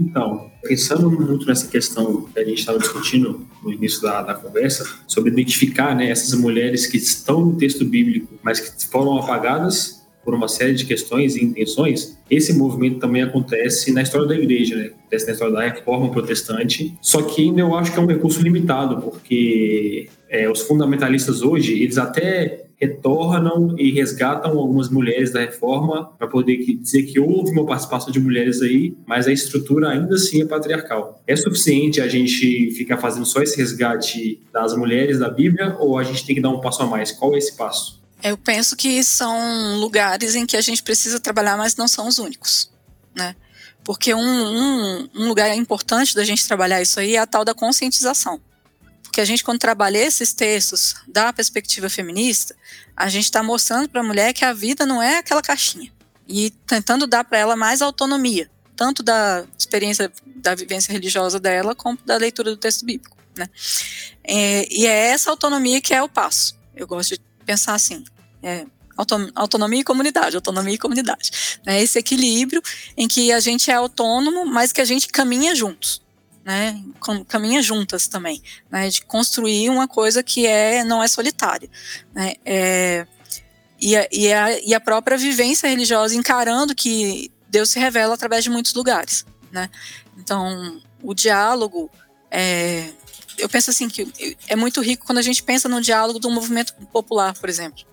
[0.00, 4.88] Então, pensando muito nessa questão que a gente estava discutindo no início da, da conversa,
[5.06, 10.34] sobre identificar né, essas mulheres que estão no texto bíblico, mas que foram apagadas por
[10.34, 14.90] uma série de questões e intenções, esse movimento também acontece na história da igreja, né?
[14.98, 18.42] acontece na história da reforma protestante, só que ainda eu acho que é um recurso
[18.42, 26.12] limitado, porque é, os fundamentalistas hoje, eles até retornam e resgatam algumas mulheres da reforma
[26.18, 30.40] para poder dizer que houve uma participação de mulheres aí, mas a estrutura ainda assim
[30.40, 31.20] é patriarcal.
[31.26, 36.02] É suficiente a gente ficar fazendo só esse resgate das mulheres da Bíblia ou a
[36.02, 37.12] gente tem que dar um passo a mais?
[37.12, 38.00] Qual é esse passo?
[38.22, 42.18] Eu penso que são lugares em que a gente precisa trabalhar, mas não são os
[42.18, 42.70] únicos,
[43.14, 43.34] né?
[43.82, 47.54] Porque um, um, um lugar importante da gente trabalhar isso aí é a tal da
[47.54, 48.40] conscientização.
[49.10, 52.54] Porque a gente, quando trabalha esses textos da perspectiva feminista,
[52.96, 55.92] a gente está mostrando para a mulher que a vida não é aquela caixinha.
[56.28, 61.98] E tentando dar para ela mais autonomia, tanto da experiência da vivência religiosa dela, como
[62.06, 63.16] da leitura do texto bíblico.
[63.36, 63.50] Né?
[64.22, 66.56] É, e é essa autonomia que é o passo.
[66.76, 68.04] Eu gosto de pensar assim:
[68.40, 68.64] é,
[69.34, 71.58] autonomia e comunidade, autonomia e comunidade.
[71.66, 72.62] É esse equilíbrio
[72.96, 76.00] em que a gente é autônomo, mas que a gente caminha juntos
[76.50, 76.82] né,
[77.28, 81.70] caminha juntas também, né, de construir uma coisa que é não é solitária,
[82.12, 83.06] né, é,
[83.80, 88.42] e, a, e, a, e a própria vivência religiosa encarando que Deus se revela através
[88.42, 89.70] de muitos lugares, né,
[90.18, 91.88] então o diálogo
[92.28, 92.90] é,
[93.38, 96.74] eu penso assim que é muito rico quando a gente pensa no diálogo do movimento
[96.92, 97.84] popular, por exemplo,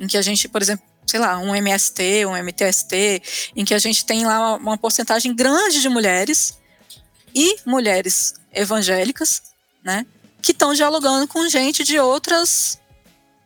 [0.00, 3.22] em que a gente, por exemplo, sei lá, um MST, um MTST,
[3.54, 6.60] em que a gente tem lá uma, uma porcentagem grande de mulheres
[7.34, 9.42] e mulheres evangélicas,
[9.84, 10.06] né,
[10.40, 12.78] que estão dialogando com gente de outras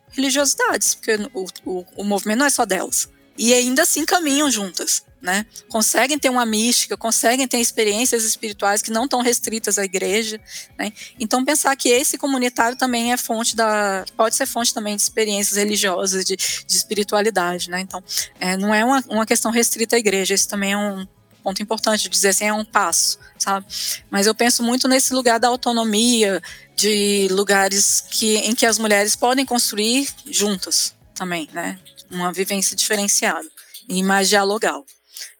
[0.09, 3.09] religiosidades, porque o, o, o movimento não é só delas.
[3.37, 5.45] E ainda assim caminham juntas, né?
[5.69, 10.41] Conseguem ter uma mística, conseguem ter experiências espirituais que não estão restritas à igreja,
[10.77, 10.91] né?
[11.19, 15.57] Então pensar que esse comunitário também é fonte da, pode ser fonte também de experiências
[15.57, 17.79] religiosas, de, de espiritualidade, né?
[17.81, 18.03] Então
[18.39, 21.07] é, não é uma, uma questão restrita à igreja, isso também é um,
[21.47, 23.65] ponto importante, dizer assim, é um passo, sabe?
[24.11, 26.41] Mas eu penso muito nesse lugar da autonomia,
[26.75, 31.79] de lugares que, em que as mulheres podem construir juntas também, né?
[32.11, 33.47] Uma vivência diferenciada
[33.87, 34.85] e mais dialogal.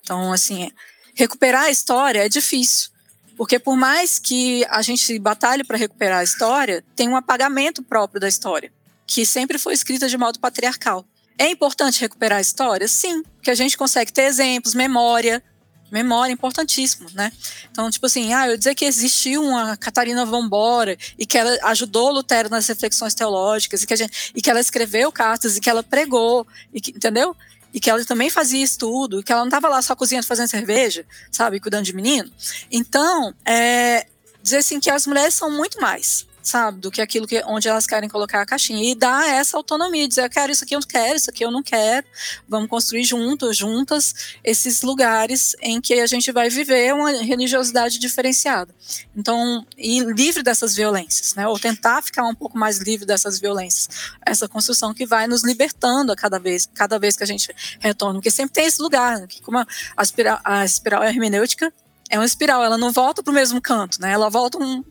[0.02, 0.72] Então, assim,
[1.14, 2.90] recuperar a história é difícil,
[3.36, 8.22] porque por mais que a gente batalhe para recuperar a história, tem um apagamento próprio
[8.22, 8.72] da história,
[9.06, 11.06] que sempre foi escrita de modo patriarcal.
[11.38, 12.88] É importante recuperar a história?
[12.88, 15.44] Sim, porque a gente consegue ter exemplos, memória,
[15.92, 17.32] memória importantíssimo, né?
[17.72, 22.12] Então, tipo assim, ah, eu dizer que existiu uma Catarina Vambora e que ela ajudou
[22.12, 25.84] Lutero nas reflexões teológicas e que, gente, e que ela escreveu cartas e que ela
[25.84, 27.36] pregou, e que, entendeu?
[27.74, 30.48] E que ela também fazia estudo, e que ela não estava lá só cozinhando, fazendo
[30.48, 32.32] cerveja, sabe, cuidando de menino.
[32.72, 34.08] Então, é,
[34.42, 37.86] dizer assim que as mulheres são muito mais, sabe, do que aquilo que, onde elas
[37.86, 38.92] querem colocar a caixinha.
[38.92, 41.62] E dar essa autonomia, dizer, eu quero isso aqui, eu quero, isso aqui eu não
[41.62, 42.06] quero,
[42.48, 48.74] vamos construir juntos, juntas, esses lugares em que a gente vai viver uma religiosidade diferenciada.
[49.16, 53.90] Então, e livre dessas violências, né, ou tentar ficar um pouco mais livre dessas violências,
[54.26, 58.16] essa construção que vai nos libertando a cada vez, cada vez que a gente retorna,
[58.16, 61.74] porque sempre tem esse lugar, né, que como a espiral, a espiral hermenêutica
[62.10, 64.12] é uma espiral, ela não volta para o mesmo canto, né?
[64.12, 64.84] Ela volta um,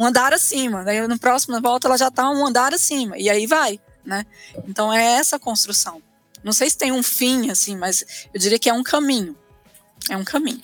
[0.00, 0.82] um andar acima.
[0.82, 3.18] Daí no próximo volta ela já está um andar acima.
[3.18, 4.24] E aí vai, né?
[4.66, 6.02] Então é essa construção.
[6.42, 9.36] Não sei se tem um fim, assim, mas eu diria que é um caminho.
[10.08, 10.62] É um caminho.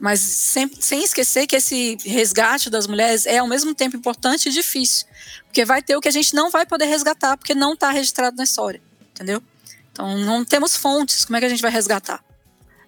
[0.00, 4.52] Mas sem, sem esquecer que esse resgate das mulheres é ao mesmo tempo importante e
[4.52, 5.06] difícil.
[5.44, 8.36] Porque vai ter o que a gente não vai poder resgatar, porque não está registrado
[8.36, 8.82] na história.
[9.12, 9.40] Entendeu?
[9.92, 11.24] Então não temos fontes.
[11.24, 12.24] Como é que a gente vai resgatar?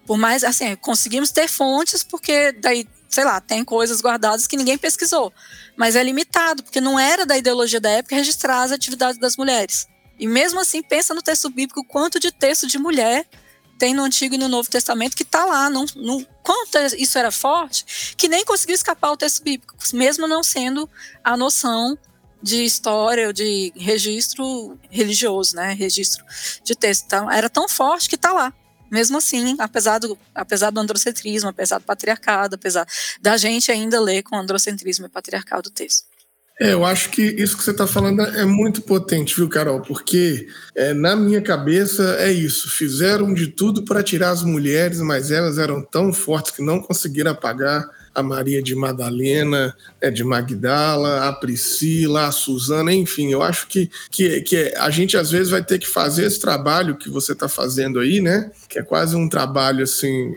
[0.05, 4.77] Por mais, assim, conseguimos ter fontes, porque daí sei lá, tem coisas guardadas que ninguém
[4.77, 5.31] pesquisou.
[5.75, 9.87] Mas é limitado, porque não era da ideologia da época registrar as atividades das mulheres.
[10.17, 13.27] E mesmo assim, pensa no texto bíblico, quanto de texto de mulher
[13.77, 15.69] tem no Antigo e no Novo Testamento que está lá.
[15.69, 20.43] Não, não, quanto isso era forte, que nem conseguiu escapar o texto bíblico, mesmo não
[20.43, 20.89] sendo
[21.23, 21.97] a noção
[22.41, 25.73] de história ou de registro religioso, né?
[25.73, 26.23] Registro
[26.63, 27.05] de texto.
[27.05, 28.53] Então, era tão forte que está lá.
[28.89, 32.87] Mesmo assim, apesar do, apesar do androcentrismo, apesar do patriarcado, apesar
[33.21, 36.05] da gente ainda ler com androcentrismo e patriarcado o texto.
[36.59, 39.81] É, eu acho que isso que você está falando é muito potente, viu, Carol?
[39.81, 42.69] Porque é, na minha cabeça é isso.
[42.69, 47.31] Fizeram de tudo para tirar as mulheres, mas elas eram tão fortes que não conseguiram
[47.31, 53.31] apagar a Maria de Madalena, é, de Magdala, a Priscila, a Suzana, enfim.
[53.31, 56.95] Eu acho que, que, que a gente às vezes vai ter que fazer esse trabalho
[56.95, 58.49] que você está fazendo aí, né?
[58.69, 60.33] Que é quase um trabalho assim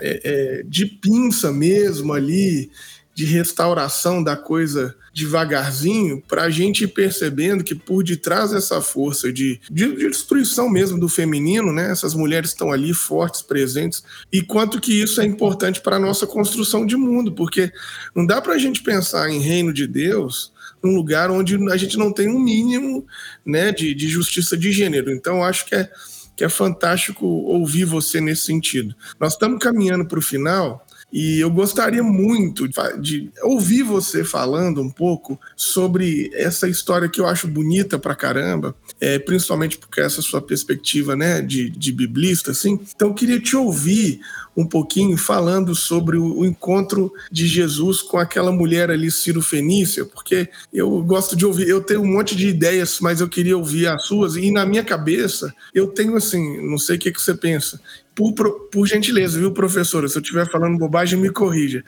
[0.00, 2.70] é, é, de pinça mesmo ali
[3.14, 9.32] de restauração da coisa devagarzinho, para a gente ir percebendo que por detrás dessa força
[9.32, 14.02] de, de, de, destruição mesmo do feminino, né, essas mulheres estão ali fortes, presentes,
[14.32, 17.70] e quanto que isso é importante para a nossa construção de mundo, porque
[18.14, 20.52] não dá para a gente pensar em reino de Deus
[20.82, 23.06] num lugar onde a gente não tem um mínimo
[23.46, 25.12] né, de, de justiça de gênero.
[25.12, 25.88] Então, acho que é,
[26.36, 28.94] que é fantástico ouvir você nesse sentido.
[29.20, 30.84] Nós estamos caminhando para o final.
[31.12, 32.66] E eu gostaria muito
[32.98, 38.74] de, ouvir você falando um pouco sobre essa história que eu acho bonita pra caramba,
[38.98, 42.80] é, principalmente porque essa sua perspectiva né, de, de biblista, assim.
[42.94, 44.20] Então eu queria te ouvir
[44.56, 50.48] um pouquinho falando sobre o, encontro de Jesus com aquela mulher ali, Ciro Fenícia, porque
[50.72, 54.04] eu gosto de ouvir, eu tenho um monte de ideias, mas eu queria ouvir as
[54.04, 57.80] suas, e na minha cabeça eu tenho assim, não sei o que, que você pensa,
[58.14, 58.32] por,
[58.70, 60.08] por gentileza, viu, professora?
[60.08, 61.84] Se eu estiver falando bobagem, me corrija.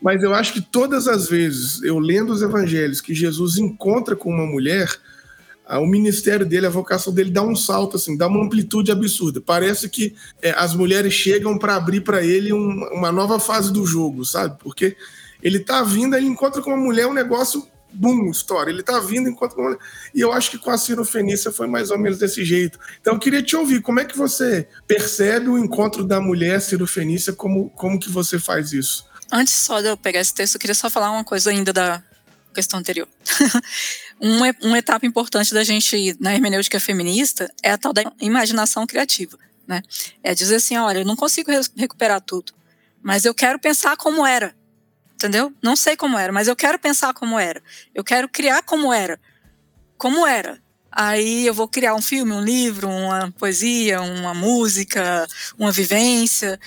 [0.00, 4.30] Mas eu acho que todas as vezes, eu lendo os evangelhos, que Jesus encontra com
[4.30, 4.88] uma mulher,
[5.68, 9.40] o ministério dele, a vocação dele dá um salto, assim, dá uma amplitude absurda.
[9.40, 13.86] Parece que é, as mulheres chegam para abrir para ele um, uma nova fase do
[13.86, 14.58] jogo, sabe?
[14.58, 14.96] Porque
[15.42, 18.70] ele tá vindo, ele encontra com uma mulher um negócio bum, história.
[18.70, 19.56] Ele tá vindo enquanto.
[20.14, 22.78] E eu acho que com a Ciro Fenícia foi mais ou menos desse jeito.
[23.00, 26.86] Então eu queria te ouvir, como é que você percebe o encontro da mulher Ciro
[26.86, 29.06] Fenícia, como, como que você faz isso?
[29.30, 32.02] Antes só de eu pegar esse texto, eu queria só falar uma coisa ainda da
[32.52, 33.08] questão anterior.
[34.20, 39.38] uma, uma etapa importante da gente na hermenêutica feminista é a tal da imaginação criativa.
[39.66, 39.82] Né?
[40.22, 42.52] É dizer assim, olha, eu não consigo recuperar tudo,
[43.02, 44.54] mas eu quero pensar como era
[45.22, 45.52] entendeu?
[45.62, 47.62] Não sei como era, mas eu quero pensar como era.
[47.94, 49.20] Eu quero criar como era.
[49.96, 50.60] Como era.
[50.90, 55.26] Aí eu vou criar um filme, um livro, uma poesia, uma música,
[55.58, 56.58] uma vivência.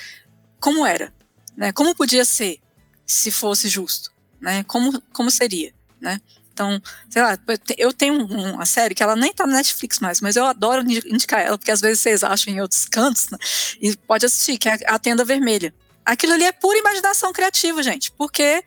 [0.60, 1.14] Como era?
[1.56, 1.72] Né?
[1.72, 2.60] Como podia ser
[3.06, 4.12] se fosse justo?
[4.40, 4.64] Né?
[4.64, 5.74] Como, como seria?
[6.00, 6.20] Né?
[6.54, 7.38] Então, sei lá,
[7.78, 11.42] eu tenho uma série que ela nem tá no Netflix mais, mas eu adoro indicar
[11.42, 13.38] ela, porque às vezes vocês acham em outros cantos, né?
[13.82, 15.74] E pode assistir, que é a Tenda Vermelha.
[16.06, 18.64] Aquilo ali é pura imaginação criativa, gente, porque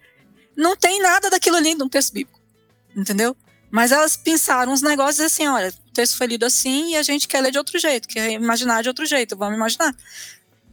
[0.56, 2.40] não tem nada daquilo ali no texto bíblico,
[2.96, 3.36] entendeu?
[3.70, 7.28] Mas elas pensaram uns negócios assim, olha, o texto foi lido assim e a gente
[7.28, 9.94] quer ler de outro jeito, quer imaginar de outro jeito, vamos imaginar.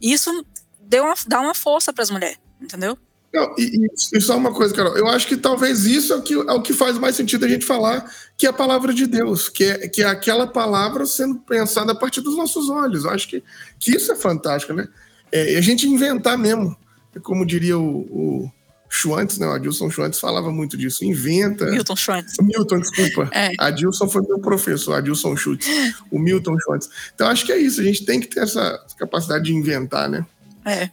[0.00, 0.44] Isso
[0.80, 2.98] deu uma, dá uma força para as mulheres, entendeu?
[3.32, 6.32] Não, e, e, só uma coisa, Carol, eu acho que talvez isso é o, que,
[6.32, 9.50] é o que faz mais sentido a gente falar, que é a palavra de Deus,
[9.50, 13.04] que é, que é aquela palavra sendo pensada a partir dos nossos olhos.
[13.04, 13.44] Eu acho que,
[13.78, 14.88] que isso é fantástico, né?
[15.32, 16.76] É, a gente inventar mesmo.
[17.14, 18.52] É como diria o, o
[18.88, 19.46] Schwantz, né?
[19.46, 21.04] O Adilson Schwantz falava muito disso.
[21.04, 21.66] Inventa.
[21.66, 22.34] Milton Schwantz.
[22.40, 23.30] Milton, desculpa.
[23.32, 23.52] É.
[23.58, 25.66] Adilson foi meu professor, Adilson Schultz.
[26.10, 26.88] o Milton Schwantz.
[27.14, 27.80] Então acho que é isso.
[27.80, 30.24] A gente tem que ter essa capacidade de inventar, né?
[30.64, 30.90] É.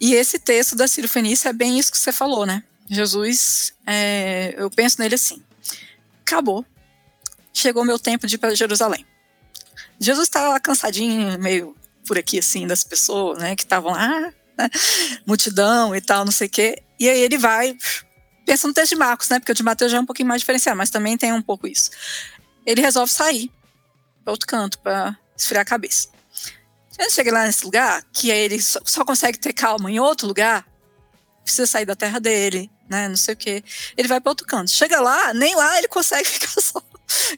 [0.00, 2.62] E esse texto da Ciro Fenícia é bem isso que você falou, né?
[2.88, 5.42] Jesus, é, eu penso nele assim:
[6.20, 6.64] acabou.
[7.52, 9.06] Chegou meu tempo de ir para Jerusalém.
[9.98, 11.74] Jesus estava lá cansadinho, meio
[12.06, 14.70] por aqui, assim, das pessoas, né, que estavam lá, né,
[15.26, 16.82] multidão e tal, não sei o quê.
[16.98, 17.76] E aí ele vai,
[18.46, 20.40] pensa no texto de Marcos, né, porque o de Mateus já é um pouquinho mais
[20.40, 21.90] diferenciado, mas também tem um pouco isso.
[22.64, 23.50] Ele resolve sair
[24.22, 26.08] para outro canto, para esfriar a cabeça.
[26.98, 30.26] Ele chega lá nesse lugar, que aí ele só, só consegue ter calma em outro
[30.26, 30.64] lugar,
[31.42, 33.64] precisa sair da terra dele, né, não sei o quê.
[33.96, 34.70] Ele vai para outro canto.
[34.70, 36.82] Chega lá, nem lá ele consegue ficar só.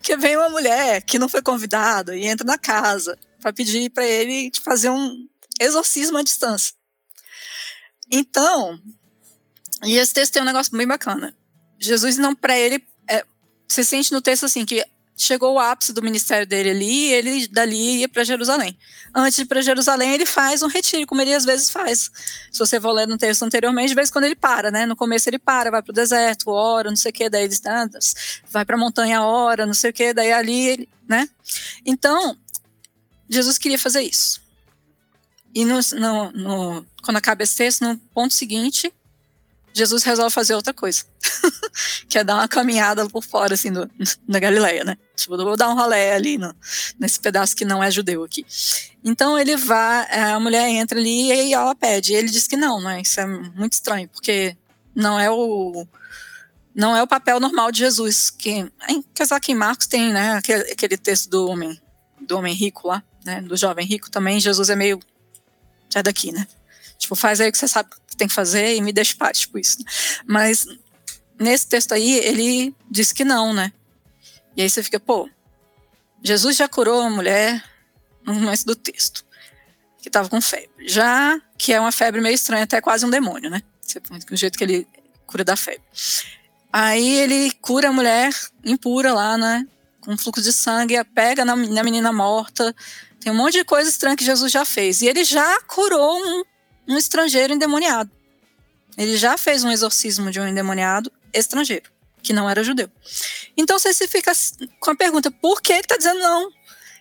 [0.01, 4.05] Que vem uma mulher que não foi convidada e entra na casa para pedir para
[4.05, 5.29] ele fazer um
[5.61, 6.75] exorcismo à distância.
[8.11, 8.77] Então,
[9.85, 11.33] e esse texto tem um negócio bem bacana.
[11.79, 13.25] Jesus não para ele, é,
[13.69, 14.85] você sente no texto assim que
[15.17, 18.77] chegou o ápice do ministério dele ali, e ele dali ia para Jerusalém.
[19.15, 22.11] Antes de ir para Jerusalém, ele faz um retiro, como ele às vezes faz.
[22.51, 24.87] Se você for ler no texto anteriormente, de vez em quando ele para, né?
[24.87, 27.55] No começo ele para, vai para o deserto, ora, não sei o que, daí ele
[27.65, 27.89] ah,
[28.51, 31.29] vai para a montanha, ora, não sei o que, daí ali, ele, né?
[31.85, 32.37] Então,
[33.29, 34.41] Jesus queria fazer isso.
[35.55, 38.93] E no, no, no, quando acaba esse texto, no ponto seguinte,
[39.73, 41.05] Jesus resolve fazer outra coisa.
[42.09, 43.91] que é dar uma caminhada por fora, assim, do,
[44.27, 44.97] na Galileia, né?
[45.15, 46.55] Tipo, vou dar um rolé ali no,
[46.99, 48.45] nesse pedaço que não é judeu aqui.
[49.05, 52.13] Então ele vai, é, a mulher entra ali e ela pede.
[52.13, 53.01] E ele diz que não, né?
[53.01, 54.57] Isso é muito estranho, porque
[54.95, 55.87] não é o
[56.75, 58.31] não é o papel normal de Jesus.
[58.31, 58.71] Que,
[59.15, 61.81] apesar que em Marcos tem, né, aquele, aquele texto do homem,
[62.21, 65.01] do homem rico lá, né, do jovem rico também, Jesus é meio,
[65.91, 66.47] sai daqui, né?
[66.99, 69.41] Tipo, faz aí o que você sabe que tem que fazer e me deixa paz,
[69.41, 69.79] tipo isso.
[70.27, 70.67] Mas
[71.39, 73.73] nesse texto aí, ele diz que não, né?
[74.57, 75.29] E aí você fica, pô,
[76.23, 77.63] Jesus já curou a mulher
[78.25, 79.25] no momento do texto,
[80.01, 80.89] que estava com febre.
[80.89, 83.63] Já que é uma febre meio estranha, até quase um demônio, né?
[84.29, 84.89] Do jeito que ele
[85.27, 85.83] cura da febre.
[86.73, 88.33] Aí ele cura a mulher
[88.65, 89.67] impura lá, né?
[90.01, 92.75] Com fluxo de sangue, pega na menina morta.
[93.27, 95.03] Tem um monte de coisa estranha que Jesus já fez.
[95.03, 96.45] E ele já curou um
[96.87, 98.09] um estrangeiro endemoniado.
[98.97, 101.91] Ele já fez um exorcismo de um endemoniado estrangeiro,
[102.23, 102.89] que não era judeu.
[103.57, 104.31] Então você fica
[104.79, 106.53] com a pergunta: por que ele está dizendo não?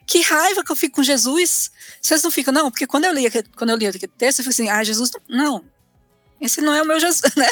[0.08, 1.70] Que raiva que eu fico com Jesus.
[2.02, 4.54] Vocês não ficam, não, porque quando eu li, quando eu li aquele texto, eu falei
[4.54, 5.64] assim: ah, Jesus, não.
[6.42, 7.52] Esse não é o meu Jesus, né?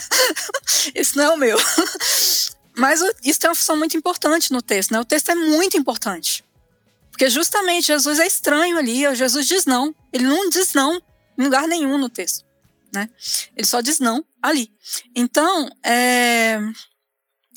[0.96, 1.60] Esse não é o meu.
[2.76, 5.00] Mas isso tem uma função muito importante no texto, né?
[5.00, 6.44] O texto é muito importante.
[7.14, 9.94] Porque justamente Jesus é estranho ali, Jesus diz não.
[10.12, 11.00] Ele não diz não
[11.38, 12.44] em lugar nenhum no texto.
[12.92, 13.08] Né?
[13.56, 14.74] Ele só diz não ali.
[15.16, 16.60] Então, é...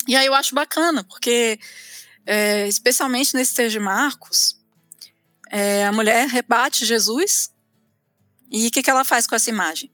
[0.07, 1.59] e aí eu acho bacana, porque
[2.23, 4.59] é, especialmente nesse texto de Marcos,
[5.49, 7.51] é, a mulher rebate Jesus
[8.51, 9.91] e o que, que ela faz com essa imagem?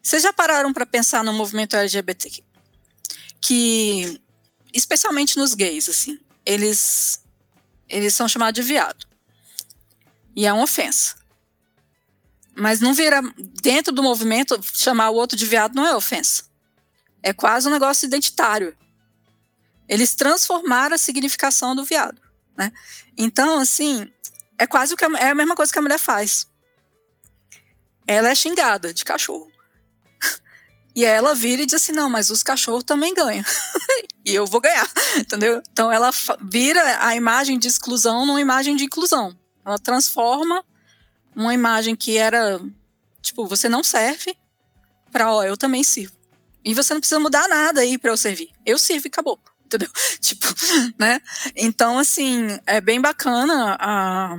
[0.00, 2.44] Vocês já pararam para pensar no movimento LGBT?
[3.40, 4.20] Que,
[4.72, 7.21] especialmente nos gays, assim, eles,
[7.92, 9.06] eles são chamados de viado.
[10.34, 11.14] E é uma ofensa.
[12.56, 13.20] Mas não vira.
[13.62, 16.44] Dentro do movimento, chamar o outro de viado não é ofensa.
[17.22, 18.76] É quase um negócio identitário.
[19.86, 22.20] Eles transformaram a significação do viado.
[22.56, 22.72] Né?
[23.16, 24.10] Então, assim,
[24.58, 26.46] é quase o que a, é a mesma coisa que a mulher faz.
[28.06, 29.51] Ela é xingada de cachorro.
[30.94, 33.44] E ela vira e diz assim: não, mas os cachorros também ganham.
[34.24, 35.62] e eu vou ganhar, entendeu?
[35.72, 39.36] Então ela vira a imagem de exclusão numa imagem de inclusão.
[39.64, 40.64] Ela transforma
[41.34, 42.60] uma imagem que era
[43.22, 44.36] tipo, você não serve
[45.10, 46.14] para, ó, eu também sirvo.
[46.64, 48.50] E você não precisa mudar nada aí para eu servir.
[48.64, 49.38] Eu sirvo e acabou.
[49.64, 49.88] Entendeu?
[50.20, 50.46] Tipo,
[50.98, 51.20] né?
[51.56, 54.36] Então, assim, é bem bacana a,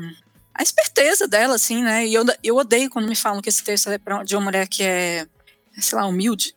[0.54, 2.06] a esperteza dela, assim, né?
[2.06, 4.84] E eu, eu odeio quando me falam que esse texto é de uma mulher que
[4.84, 5.28] é,
[5.80, 6.56] sei lá, humilde.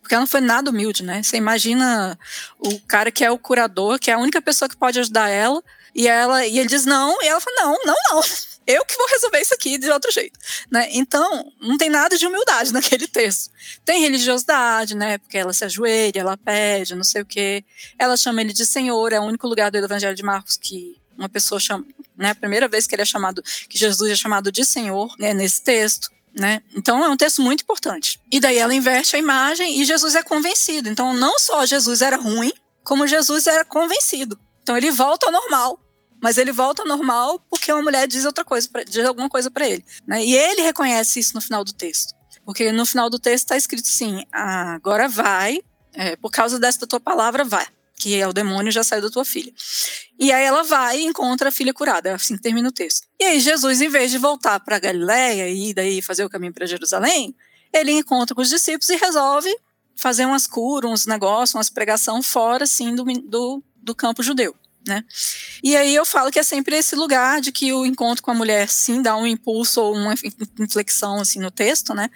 [0.00, 1.22] Porque ela não foi nada humilde, né?
[1.22, 2.18] Você imagina
[2.58, 5.62] o cara que é o curador, que é a única pessoa que pode ajudar ela,
[5.94, 8.22] e ela e ele diz não, e ela fala: não, não, não
[8.68, 10.38] eu que vou resolver isso aqui de outro jeito,
[10.70, 10.88] né?
[10.92, 13.50] Então, não tem nada de humildade naquele texto.
[13.84, 15.16] Tem religiosidade, né?
[15.18, 17.64] Porque ela se ajoelha, ela pede, não sei o quê.
[17.98, 21.28] Ela chama ele de Senhor, é o único lugar do Evangelho de Marcos que uma
[21.28, 21.84] pessoa chama,
[22.16, 22.30] né?
[22.30, 25.32] A primeira vez que ele é chamado, que Jesus é chamado de Senhor, né?
[25.32, 26.10] Nesse texto.
[26.38, 26.62] Né?
[26.76, 28.20] Então é um texto muito importante.
[28.30, 30.88] E daí ela inverte a imagem e Jesus é convencido.
[30.88, 32.52] Então não só Jesus era ruim,
[32.84, 34.38] como Jesus era convencido.
[34.62, 35.80] Então ele volta ao normal.
[36.22, 39.50] Mas ele volta ao normal porque uma mulher diz outra coisa, pra, diz alguma coisa
[39.50, 39.84] para ele.
[40.06, 40.24] Né?
[40.24, 42.14] E ele reconhece isso no final do texto.
[42.44, 45.60] Porque no final do texto está escrito assim: ah, agora vai,
[45.92, 47.66] é, por causa desta tua palavra, vai.
[47.98, 49.52] Que é o demônio já saiu da tua filha.
[50.18, 52.14] E aí ela vai e encontra a filha curada.
[52.14, 53.06] Assim que termina o texto.
[53.18, 56.66] E aí Jesus, em vez de voltar para Galiléia e daí fazer o caminho para
[56.66, 57.34] Jerusalém,
[57.72, 59.54] ele encontra com os discípulos e resolve
[59.96, 64.54] fazer umas curas, uns negócios, umas pregação fora assim do, do, do campo judeu
[64.88, 65.04] né?
[65.62, 68.34] E aí eu falo que é sempre esse lugar de que o encontro com a
[68.34, 70.14] mulher sim dá um impulso ou uma
[70.58, 72.10] inflexão assim no texto, né?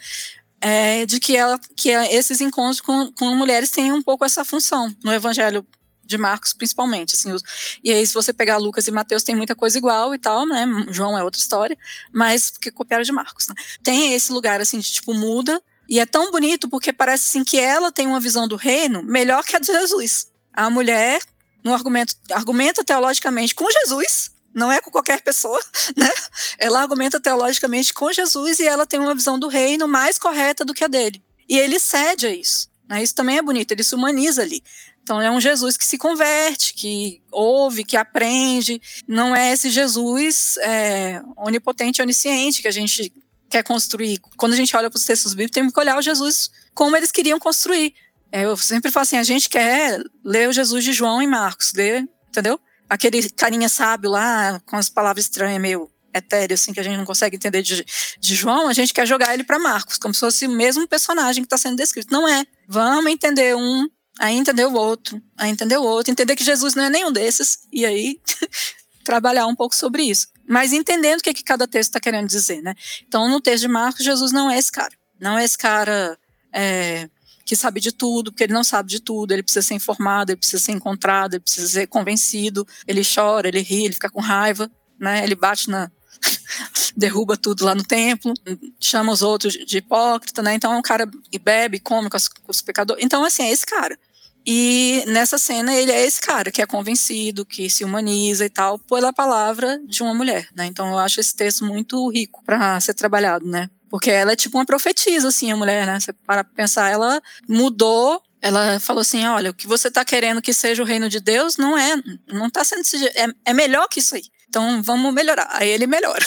[0.65, 4.95] É, de que ela que esses encontros com, com mulheres têm um pouco essa função
[5.03, 5.67] no Evangelho
[6.05, 7.43] de Marcos principalmente, assim, os,
[7.83, 10.65] e aí se você pegar Lucas e Mateus tem muita coisa igual e tal, né,
[10.91, 11.77] João é outra história,
[12.13, 13.55] mas que copiaram de Marcos, né?
[13.83, 17.59] Tem esse lugar assim de tipo muda e é tão bonito porque parece assim que
[17.59, 20.29] ela tem uma visão do reino melhor que a de Jesus.
[20.53, 21.21] A mulher
[21.65, 25.61] no argumento, argumenta teologicamente com Jesus, não é com qualquer pessoa,
[25.97, 26.11] né?
[26.59, 30.75] Ela argumenta teologicamente com Jesus e ela tem uma visão do reino mais correta do
[30.75, 31.23] que a dele.
[31.49, 32.69] E ele cede a isso.
[32.89, 33.03] Né?
[33.03, 34.63] Isso também é bonito, ele se humaniza ali.
[35.03, 38.81] Então é um Jesus que se converte, que ouve, que aprende.
[39.07, 43.13] Não é esse Jesus é, onipotente, onisciente que a gente
[43.51, 44.21] quer construir.
[44.37, 47.11] Quando a gente olha para os textos bíblicos, tem que olhar o Jesus como eles
[47.11, 47.95] queriam construir.
[48.31, 51.73] É, eu sempre falo assim, a gente quer ler o Jesus de João e Marcos,
[51.75, 52.59] ler, entendeu?
[52.93, 57.07] Aquele carinha sábio lá, com as palavras estranhas, meio etéreo, assim, que a gente não
[57.07, 57.87] consegue entender de,
[58.19, 61.43] de João, a gente quer jogar ele para Marcos, como se fosse o mesmo personagem
[61.43, 62.13] que está sendo descrito.
[62.13, 62.45] Não é.
[62.69, 63.89] Vamos entender um,
[64.19, 67.61] aí entender o outro, aí entender o outro, entender que Jesus não é nenhum desses,
[67.73, 68.21] e aí
[69.03, 70.29] trabalhar um pouco sobre isso.
[70.47, 72.75] Mas entendendo o que, que cada texto está querendo dizer, né?
[73.09, 74.93] Então, no texto de Marcos, Jesus não é esse cara.
[75.19, 76.19] Não é esse cara
[76.53, 77.09] é,
[77.53, 80.39] que sabe de tudo, porque ele não sabe de tudo, ele precisa ser informado, ele
[80.39, 84.71] precisa ser encontrado, ele precisa ser convencido, ele chora, ele ri, ele fica com raiva,
[84.99, 85.23] né?
[85.23, 85.91] Ele bate na,
[86.97, 88.33] derruba tudo lá no templo,
[88.81, 90.55] chama os outros de hipócrita, né?
[90.55, 93.05] Então é um cara que bebe, come com, com os pecadores.
[93.05, 93.99] Então, assim, é esse cara.
[94.47, 98.79] E nessa cena ele é esse cara que é convencido, que se humaniza e tal,
[98.79, 100.65] pela palavra de uma mulher, né?
[100.65, 103.69] Então eu acho esse texto muito rico para ser trabalhado, né?
[103.93, 106.01] Porque ela é tipo uma profetisa, assim, a mulher, né?
[106.01, 110.55] Você para pensar, ela mudou ela falou assim: olha, o que você está querendo que
[110.55, 111.95] seja o reino de Deus não é,
[112.27, 112.83] não está sendo,
[113.15, 114.25] é, é melhor que isso aí.
[114.49, 115.47] Então vamos melhorar.
[115.51, 116.25] Aí ele melhora.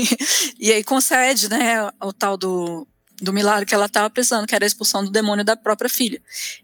[0.60, 2.86] e aí concede, né, o tal do
[3.20, 6.20] do milagre que ela estava precisando, que era a expulsão do demônio da própria filha.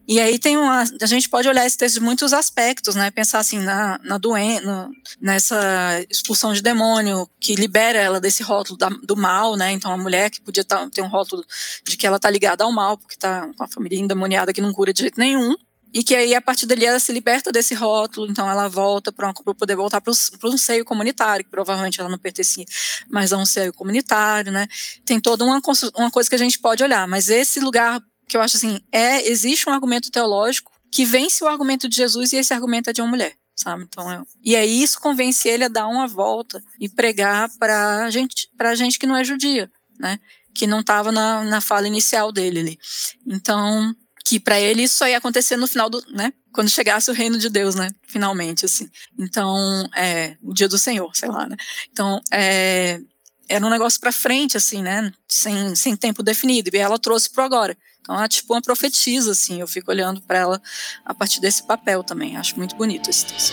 [0.07, 3.11] E aí tem uma, a gente pode olhar esse texto de muitos aspectos, né?
[3.11, 4.89] Pensar assim na, na doença,
[5.21, 9.73] nessa expulsão de demônio que libera ela desse rótulo da, do mal, né?
[9.73, 11.45] Então a mulher que podia tá, ter um rótulo
[11.85, 14.73] de que ela está ligada ao mal, porque está com a família endemoniada que não
[14.73, 15.57] cura de jeito nenhum
[15.95, 19.33] e que aí a partir dali ela se liberta desse rótulo, então ela volta para
[19.33, 20.13] poder voltar para
[20.51, 22.65] um seio comunitário, que provavelmente ela não pertencia
[23.09, 24.67] mais a um seio comunitário, né?
[25.05, 25.63] Tem toda uma,
[25.95, 29.29] uma coisa que a gente pode olhar, mas esse lugar que eu acho assim, é
[29.29, 33.01] existe um argumento teológico que vence o argumento de Jesus e esse argumento é de
[33.01, 33.37] uma mulher.
[33.57, 33.85] Sabe?
[33.85, 38.49] Então, eu, e aí isso convence ele a dar uma volta e pregar para gente,
[38.57, 40.19] para gente que não é judia, né?
[40.53, 42.79] Que não estava na, na fala inicial dele ali.
[43.25, 46.33] Então, que para ele isso só ia acontecer no final do, né?
[46.51, 47.91] Quando chegasse o reino de Deus, né?
[48.07, 48.89] Finalmente, assim.
[49.19, 51.57] Então, é, o dia do Senhor, sei lá, né?
[51.93, 53.01] Então, é,
[53.47, 55.13] era um negócio para frente, assim, né?
[55.29, 56.71] Sem, sem tempo definido.
[56.73, 57.77] E ela trouxe pro agora.
[58.01, 59.61] Então, é tipo uma profetisa, assim.
[59.61, 60.63] Eu fico olhando para ela
[61.05, 62.39] a partir desse papel também.
[62.39, 63.53] Acho muito bonito esse texto.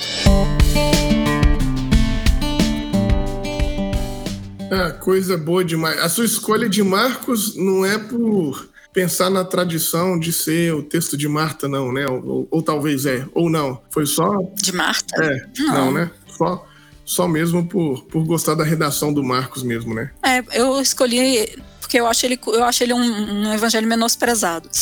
[4.72, 5.99] Ah, coisa boa demais.
[5.99, 11.16] A sua escolha de Marcos não é por pensar na tradição de ser o texto
[11.18, 12.06] de Marta, não, né?
[12.08, 13.82] Ou, ou, ou talvez é, ou não.
[13.89, 14.38] Foi só.
[14.56, 15.24] De Marta?
[15.24, 16.12] É, não, não né?
[16.38, 16.68] Só,
[17.06, 20.12] só mesmo por, por gostar da redação do Marcos mesmo, né?
[20.24, 21.56] É, eu escolhi
[21.92, 24.70] porque eu acho ele, eu acho ele um, um evangelho menosprezado.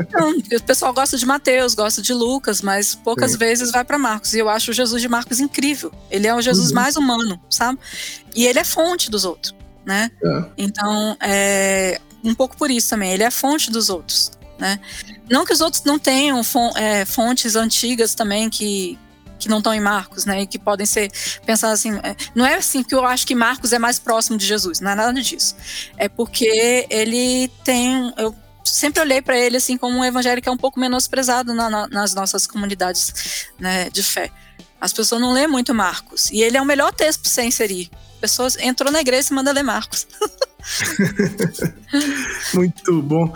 [0.00, 3.38] Então, o pessoal gosta de Mateus, gosta de Lucas, mas poucas Sim.
[3.38, 4.34] vezes vai para Marcos.
[4.34, 5.90] E eu acho o Jesus de Marcos incrível.
[6.10, 6.76] Ele é o Jesus uhum.
[6.76, 7.78] mais humano, sabe?
[8.36, 9.54] E ele é fonte dos outros,
[9.84, 10.10] né?
[10.22, 10.44] É.
[10.56, 13.12] Então, é, um pouco por isso também.
[13.12, 14.80] Ele é fonte dos outros, né?
[15.30, 16.40] Não que os outros não tenham
[16.76, 18.98] é, fontes antigas também que,
[19.38, 20.42] que não estão em Marcos, né?
[20.42, 21.10] E que podem ser
[21.44, 21.96] pensadas assim.
[22.02, 24.90] É, não é assim que eu acho que Marcos é mais próximo de Jesus, não
[24.90, 25.54] é nada disso.
[25.96, 28.12] É porque ele tem.
[28.16, 31.70] Eu sempre olhei para ele assim como um evangelho que é um pouco menosprezado na,
[31.70, 34.30] na, nas nossas comunidades né, de fé.
[34.80, 36.30] As pessoas não lêem muito Marcos.
[36.30, 37.90] E ele é o melhor texto para você inserir.
[38.20, 40.06] Pessoas entrou na igreja e manda ler Marcos.
[42.54, 43.32] Muito bom.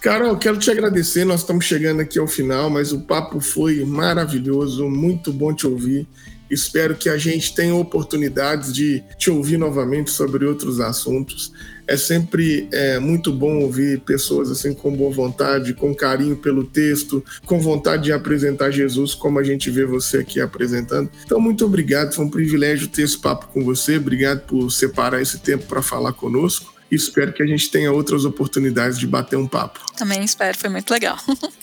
[0.00, 1.24] Carol, quero te agradecer.
[1.24, 6.08] Nós estamos chegando aqui ao final, mas o papo foi maravilhoso, muito bom te ouvir.
[6.50, 11.52] Espero que a gente tenha oportunidades de te ouvir novamente sobre outros assuntos.
[11.90, 17.24] É sempre é, muito bom ouvir pessoas assim com boa vontade, com carinho pelo texto,
[17.44, 21.10] com vontade de apresentar Jesus como a gente vê você aqui apresentando.
[21.24, 22.14] Então, muito obrigado.
[22.14, 23.96] Foi um privilégio ter esse papo com você.
[23.96, 26.72] Obrigado por separar esse tempo para falar conosco.
[26.88, 29.80] E espero que a gente tenha outras oportunidades de bater um papo.
[29.96, 31.18] Também espero, foi muito legal.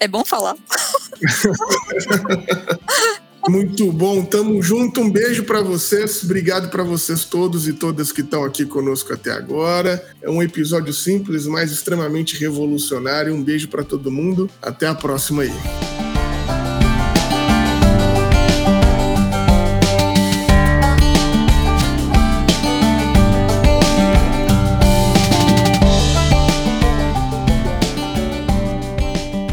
[0.00, 0.56] É bom falar.
[3.46, 5.00] Muito bom, tamo junto.
[5.00, 6.22] Um beijo para vocês.
[6.24, 10.04] Obrigado para vocês todos e todas que estão aqui conosco até agora.
[10.20, 13.34] É um episódio simples, mas extremamente revolucionário.
[13.34, 14.50] Um beijo para todo mundo.
[14.60, 15.52] Até a próxima aí.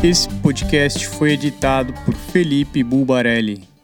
[0.03, 3.75] Esse podcast foi editado por Felipe Bulbarelli.